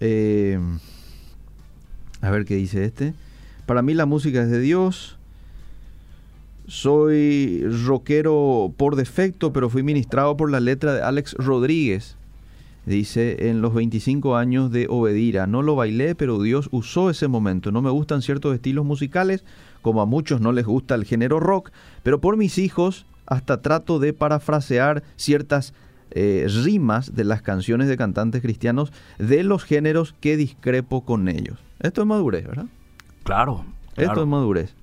[0.00, 0.60] Eh,
[2.20, 3.14] a ver qué dice este.
[3.64, 5.16] Para mí la música es de Dios.
[6.66, 12.18] Soy rockero por defecto, pero fui ministrado por la letra de Alex Rodríguez.
[12.84, 17.72] Dice, en los 25 años de Obedira, no lo bailé, pero Dios usó ese momento.
[17.72, 19.42] No me gustan ciertos estilos musicales,
[19.80, 21.70] como a muchos no les gusta el género rock,
[22.02, 25.74] pero por mis hijos hasta trato de parafrasear ciertas
[26.10, 31.58] eh, rimas de las canciones de cantantes cristianos de los géneros que discrepo con ellos.
[31.80, 32.66] Esto es madurez, ¿verdad?
[33.24, 33.64] Claro.
[33.96, 34.74] Esto es madurez.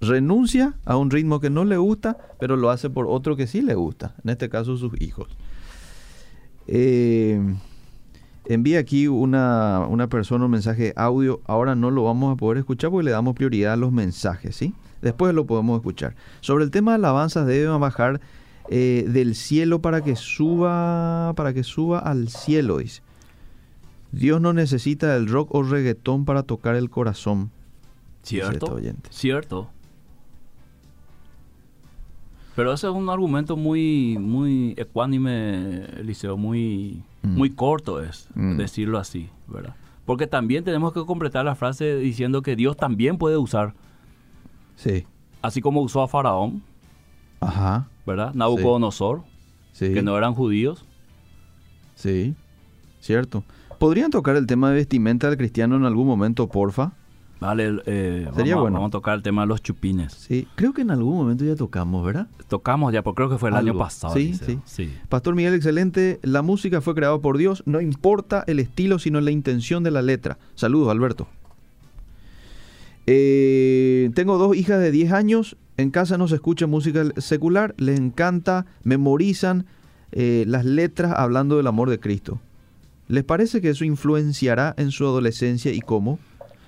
[0.00, 3.62] Renuncia a un ritmo que no le gusta, pero lo hace por otro que sí
[3.62, 5.28] le gusta, en este caso sus hijos.
[6.66, 7.40] Eh,
[8.46, 12.90] envía aquí una, una persona un mensaje audio, ahora no lo vamos a poder escuchar
[12.90, 14.74] porque le damos prioridad a los mensajes, ¿sí?
[15.02, 16.14] Después lo podemos escuchar.
[16.40, 18.20] Sobre el tema de alabanzas deben bajar
[18.68, 23.02] eh, del cielo para que suba, para que suba al cielo, dice.
[24.12, 27.50] Dios no necesita el rock o reggaetón para tocar el corazón.
[28.22, 28.78] Cierto.
[29.10, 29.68] Cierto.
[32.54, 37.36] Pero ese es un argumento muy, muy ecuánime, Eliseo, muy, mm.
[37.36, 38.58] muy corto es, mm.
[38.58, 39.74] decirlo así, ¿verdad?
[40.04, 43.74] Porque también tenemos que completar la frase diciendo que Dios también puede usar
[44.76, 45.06] Sí.
[45.40, 46.62] Así como usó a Faraón.
[47.40, 47.88] Ajá.
[48.06, 48.34] ¿Verdad?
[48.34, 49.22] Nabucodonosor.
[49.72, 49.92] Sí.
[49.92, 50.84] Que no eran judíos.
[51.94, 52.34] Sí.
[53.00, 53.44] Cierto.
[53.78, 56.92] ¿Podrían tocar el tema de vestimenta del cristiano en algún momento, porfa?
[57.40, 58.74] Vale, eh, Sería vamos, bueno.
[58.74, 60.12] vamos a tocar el tema de los chupines.
[60.12, 62.28] Sí, creo que en algún momento ya tocamos, ¿verdad?
[62.46, 64.14] Tocamos ya, porque creo que fue el año pasado.
[64.14, 64.62] Sí, Eliseo.
[64.64, 64.94] sí.
[65.08, 66.20] Pastor Miguel, excelente.
[66.22, 67.64] La música fue creada por Dios.
[67.66, 70.38] No importa el estilo, sino la intención de la letra.
[70.54, 71.26] Saludos, Alberto.
[73.06, 75.56] Eh, tengo dos hijas de 10 años.
[75.76, 77.74] En casa no se escucha música secular.
[77.78, 79.66] Les encanta, memorizan
[80.12, 82.40] eh, las letras hablando del amor de Cristo.
[83.08, 86.18] ¿Les parece que eso influenciará en su adolescencia y cómo?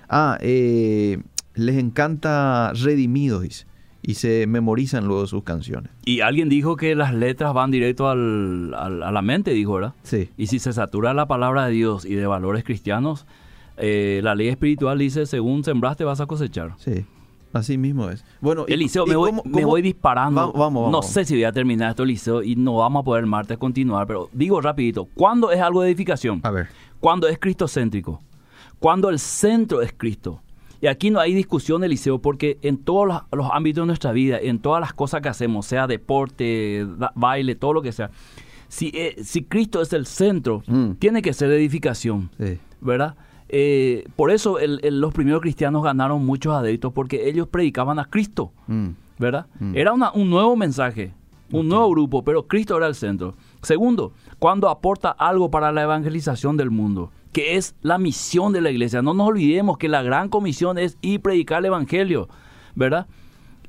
[0.09, 1.19] Ah, eh,
[1.55, 3.65] les encanta Redimidos, dice,
[4.03, 5.91] y se memorizan luego sus canciones.
[6.03, 9.93] Y alguien dijo que las letras van directo al, al- a la mente, dijo, ¿verdad?
[10.03, 10.29] Sí.
[10.37, 13.25] Y si se satura la palabra de Dios y de valores cristianos,
[13.77, 16.73] eh, la ley espiritual dice, según sembraste vas a cosechar.
[16.77, 17.05] Sí,
[17.53, 18.23] así mismo es.
[18.41, 20.39] Bueno, Eliseo, y me voy, cómo- me cómo- voy disparando.
[20.41, 23.03] Va- vamos, vamos, no sé si voy a terminar esto, Eliseo, y no vamos a
[23.03, 26.39] poder el martes continuar, pero digo rapidito, ¿cuándo es algo de edificación?
[26.43, 26.67] A ver.
[26.99, 28.21] Cuando es cristocéntrico.
[28.79, 30.41] Cuando el centro es Cristo.
[30.81, 34.37] Y aquí no hay discusión, Eliseo, porque en todos los, los ámbitos de nuestra vida,
[34.39, 38.11] en todas las cosas que hacemos, sea deporte, da- baile, todo lo que sea,
[38.67, 40.91] si, eh, si Cristo es el centro, Mm.
[40.99, 42.29] tiene que ser edificación.
[42.37, 42.57] Sí.
[42.81, 43.15] ¿verdad?
[43.49, 48.05] Eh, por eso el- el- los primeros cristianos ganaron muchos adeptos, porque ellos predicaban a
[48.05, 48.89] Cristo, Mm.
[49.19, 49.45] ¿verdad?
[49.59, 49.75] Mm.
[49.77, 51.13] Era una- un nuevo mensaje,
[51.51, 53.35] un nuevo grupo, pero Cristo era el centro.
[53.61, 58.71] Segundo, cuando aporta algo para la evangelización del mundo, que es la misión de la
[58.71, 59.01] iglesia.
[59.01, 62.27] No nos olvidemos que la gran comisión es ir predicar el evangelio,
[62.75, 63.07] ¿verdad?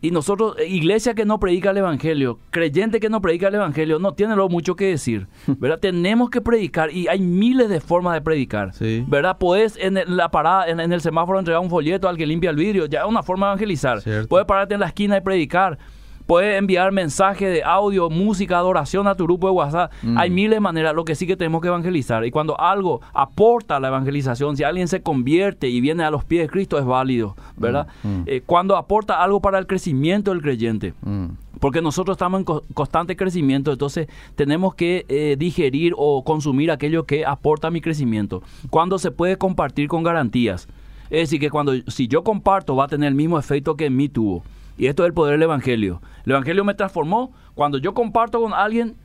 [0.01, 3.99] Y nosotros, eh, iglesia que no predica el evangelio, creyente que no predica el evangelio,
[3.99, 5.78] no tiene lo mucho que decir, ¿verdad?
[5.78, 9.05] Tenemos que predicar y hay miles de formas de predicar, Sí.
[9.07, 9.38] ¿verdad?
[9.38, 12.57] Puedes en la parada, en, en el semáforo entregar un folleto al que limpia el
[12.57, 14.01] vidrio, ya es una forma de evangelizar.
[14.01, 14.28] Cierto.
[14.28, 15.78] Puedes pararte en la esquina y predicar.
[16.26, 19.92] Puedes enviar mensaje de audio, música, adoración a tu grupo de WhatsApp.
[20.02, 20.18] Mm.
[20.18, 20.94] Hay miles de maneras.
[20.94, 22.24] Lo que sí que tenemos que evangelizar.
[22.26, 26.24] Y cuando algo aporta a la evangelización, si alguien se convierte y viene a los
[26.24, 27.86] pies de Cristo, es válido, ¿verdad?
[28.02, 28.22] Mm, mm.
[28.26, 30.94] Eh, cuando aporta algo para el crecimiento del creyente.
[31.02, 31.26] Mm.
[31.60, 37.04] Porque nosotros estamos en co- constante crecimiento, entonces tenemos que eh, digerir o consumir aquello
[37.04, 38.42] que aporta a mi crecimiento.
[38.68, 40.68] Cuando se puede compartir con garantías.
[41.08, 43.96] Es decir, que cuando si yo comparto va a tener el mismo efecto que en
[43.96, 44.42] mí tuvo.
[44.78, 46.00] Y esto es el poder del Evangelio.
[46.24, 47.32] El Evangelio me transformó.
[47.54, 48.96] Cuando yo comparto con alguien,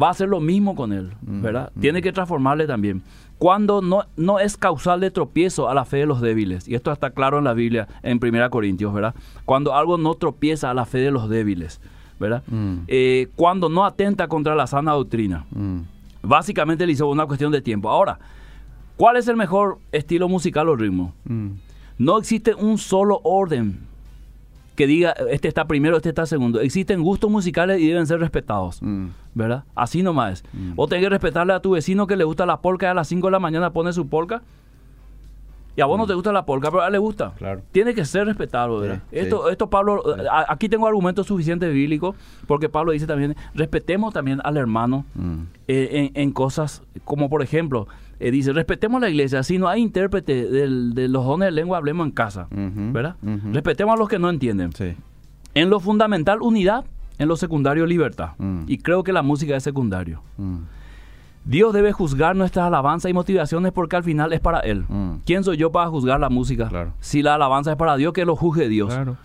[0.00, 1.72] va a hacer lo mismo con él, Mm, ¿verdad?
[1.74, 1.80] mm.
[1.80, 3.02] Tiene que transformarle también.
[3.38, 6.68] Cuando no, no es causal de tropiezo a la fe de los débiles.
[6.68, 9.14] Y esto está claro en la Biblia, en 1 Corintios, ¿verdad?
[9.44, 11.80] Cuando algo no tropieza a la fe de los débiles,
[12.20, 12.42] ¿verdad?
[12.48, 12.78] Mm.
[12.88, 15.46] Eh, cuando no atenta contra la sana doctrina.
[15.50, 15.80] Mm.
[16.22, 17.88] Básicamente le hizo una cuestión de tiempo.
[17.90, 18.18] Ahora,
[18.96, 21.14] ¿cuál es el mejor estilo musical o ritmo?
[21.96, 23.80] No existe un solo orden
[24.78, 26.60] que diga este está primero, este está segundo.
[26.60, 28.80] Existen gustos musicales y deben ser respetados.
[28.80, 29.08] Mm.
[29.34, 29.64] ¿Verdad?
[29.74, 30.44] Así nomás.
[30.52, 30.74] Mm.
[30.76, 33.08] O tenés que respetarle a tu vecino que le gusta la polka y a las
[33.08, 34.40] 5 de la mañana pone su polka.
[35.78, 37.34] Y a vos no te gusta la polka, pero a él le gusta.
[37.38, 37.62] Claro.
[37.70, 39.00] Tiene que ser respetado, ¿verdad?
[39.12, 39.52] Sí, esto, sí.
[39.52, 42.16] esto Pablo, a- aquí tengo argumentos suficientes bíblicos,
[42.48, 45.42] porque Pablo dice también, respetemos también al hermano Mm.
[45.68, 47.86] eh, en, en cosas como por ejemplo,
[48.18, 51.78] eh, dice, respetemos la iglesia, si no hay intérprete del- de los dones de lengua,
[51.78, 53.14] hablemos en casa, ¿verdad?
[53.52, 54.72] Respetemos a los que no entienden.
[54.72, 54.96] Sí.
[55.54, 56.86] En lo fundamental, unidad,
[57.18, 58.30] en lo secundario, libertad.
[58.38, 58.62] Mm.
[58.66, 60.22] Y creo que la música es secundario.
[61.44, 64.84] Dios debe juzgar nuestras alabanzas y motivaciones porque al final es para Él.
[64.88, 65.10] Mm.
[65.24, 66.68] ¿Quién soy yo para juzgar la música?
[66.68, 66.92] Claro.
[67.00, 68.92] Si la alabanza es para Dios, que lo juzgue Dios.
[68.92, 69.16] Claro.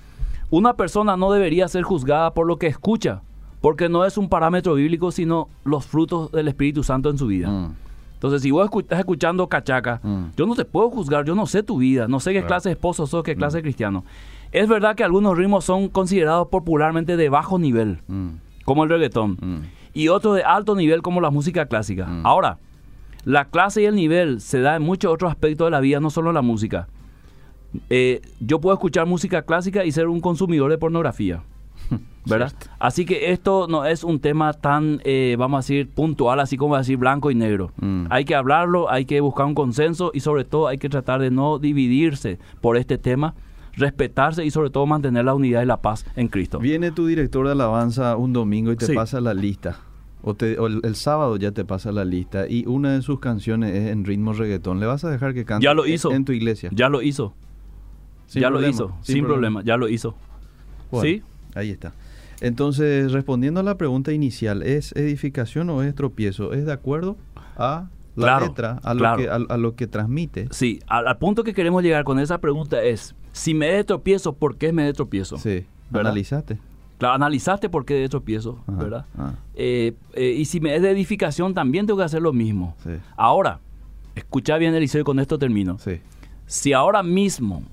[0.49, 3.21] Una persona no debería ser juzgada por lo que escucha,
[3.59, 7.49] porque no es un parámetro bíblico, sino los frutos del Espíritu Santo en su vida.
[7.49, 7.75] Mm.
[8.15, 10.25] Entonces, si vos estás escuchando cachaca, Mm.
[10.37, 12.47] yo no te puedo juzgar, yo no sé tu vida, no sé qué Claro.
[12.47, 14.05] clase de esposo sos, qué clase de cristiano.
[14.53, 17.99] Es verdad que algunos ritmos son considerados popularmente de bajo nivel,
[18.63, 19.37] como el reggaetón.
[19.93, 22.05] Y otros de alto nivel, como la música clásica.
[22.05, 22.25] Mm.
[22.25, 22.57] Ahora,
[23.25, 26.09] la clase y el nivel se da en muchos otros aspectos de la vida, no
[26.09, 26.87] solo en la música.
[27.89, 31.43] Eh, yo puedo escuchar música clásica y ser un consumidor de pornografía.
[32.25, 32.53] ¿Verdad?
[32.79, 36.77] Así que esto no es un tema tan, eh, vamos a decir, puntual, así como
[36.77, 37.71] decir blanco y negro.
[37.81, 38.05] Mm.
[38.09, 41.31] Hay que hablarlo, hay que buscar un consenso y sobre todo hay que tratar de
[41.31, 43.35] no dividirse por este tema,
[43.75, 46.59] respetarse y sobre todo mantener la unidad y la paz en Cristo.
[46.59, 48.93] Viene tu director de alabanza un domingo y te Sí.
[48.93, 49.79] pasa la lista.
[50.25, 52.47] O, te- o el, el sábado ya te pasa la lista.
[52.47, 54.79] Y una de sus canciones es en ritmo reggaetón.
[54.79, 56.11] ¿Le vas a dejar que cante Ya lo en- hizo.
[56.13, 56.69] en tu iglesia?
[56.71, 57.33] Ya lo hizo,
[58.27, 59.61] Sin ya problema, lo hizo, sin, problema.
[59.63, 60.15] ya lo hizo.
[60.91, 61.21] Bueno, ¿Sí?
[61.55, 61.93] Ahí está.
[62.41, 66.53] Entonces, respondiendo a la pregunta inicial, ¿es edificación o es tropiezo?
[66.53, 67.17] ¿Es de acuerdo
[67.57, 69.17] a la Claro, letra, a lo, claro.
[69.17, 70.47] que, a, a lo que transmite?
[70.51, 74.31] Sí, al, al punto que queremos llegar con esa pregunta es, si me de tropiezo,
[74.33, 75.37] ¿por qué me de tropiezo?
[75.37, 75.65] Sí.
[75.89, 76.11] ¿Verdad?
[76.11, 76.57] ¿Analizaste?
[76.97, 79.05] Claro, analizaste por qué de tropiezo, Ajá, ¿verdad?
[79.17, 82.75] ah, Eh, eh, y si me es de edificación, también tengo que hacer lo mismo.
[82.83, 82.91] sí.
[83.17, 83.59] Ahora,
[84.15, 85.77] escucha bien Eliseo y con esto termino.
[85.79, 85.99] Sí.
[86.45, 87.63] Si ahora mismo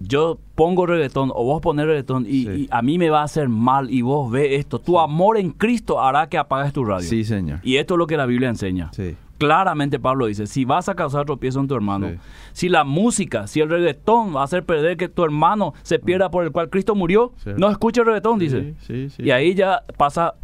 [0.00, 2.50] yo pongo reggaetón o vos pones reggaetón y, Sí.
[2.50, 5.50] y a mí me va a hacer mal y vos ves esto, tu amor en
[5.52, 7.08] Cristo hará que apagues tu radio.
[7.08, 7.60] Sí, señor.
[7.62, 8.90] Y esto es lo que la Biblia enseña.
[8.92, 9.16] Sí.
[9.46, 12.16] Claramente Pablo dice, si vas a causar tropiezo en tu hermano, Sí.
[12.52, 16.30] si la música, si el reggaetón va a hacer perder que tu hermano se pierda
[16.30, 17.50] por el cual Cristo murió, Sí.
[17.56, 18.74] no escuche el reggaetón, dice.
[18.80, 19.08] Sí.
[19.18, 20.34] Y ahí ya pasa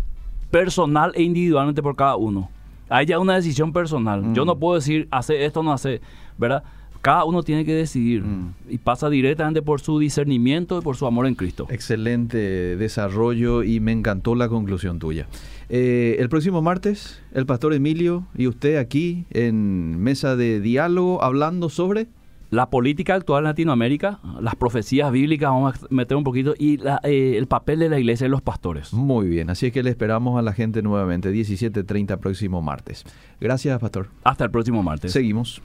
[0.51, 2.51] personal e individualmente por cada uno.
[2.88, 4.22] Ahí ya una decisión personal.
[4.22, 4.34] Mm.
[4.34, 6.01] Yo no puedo decir, hace esto o no hace,
[6.38, 6.62] ¿verdad?
[7.03, 8.53] Cada uno tiene que decidir Mm.
[8.68, 11.66] y pasa directamente por su discernimiento y por su amor en Cristo.
[11.70, 15.26] Excelente desarrollo y me encantó la conclusión tuya.
[15.72, 21.68] Eh, el próximo martes, el pastor Emilio y usted aquí en mesa de diálogo hablando
[21.68, 22.08] sobre...
[22.50, 26.98] La política actual en Latinoamérica, las profecías bíblicas, vamos a meter un poquito, y la-
[27.04, 28.92] eh, el papel de la iglesia y los pastores.
[28.92, 33.04] Muy bien, así es que le esperamos a la gente nuevamente, 17.30 próximo martes.
[33.40, 34.08] Gracias, pastor.
[34.24, 35.12] Hasta el próximo martes.
[35.12, 35.62] Seguimos.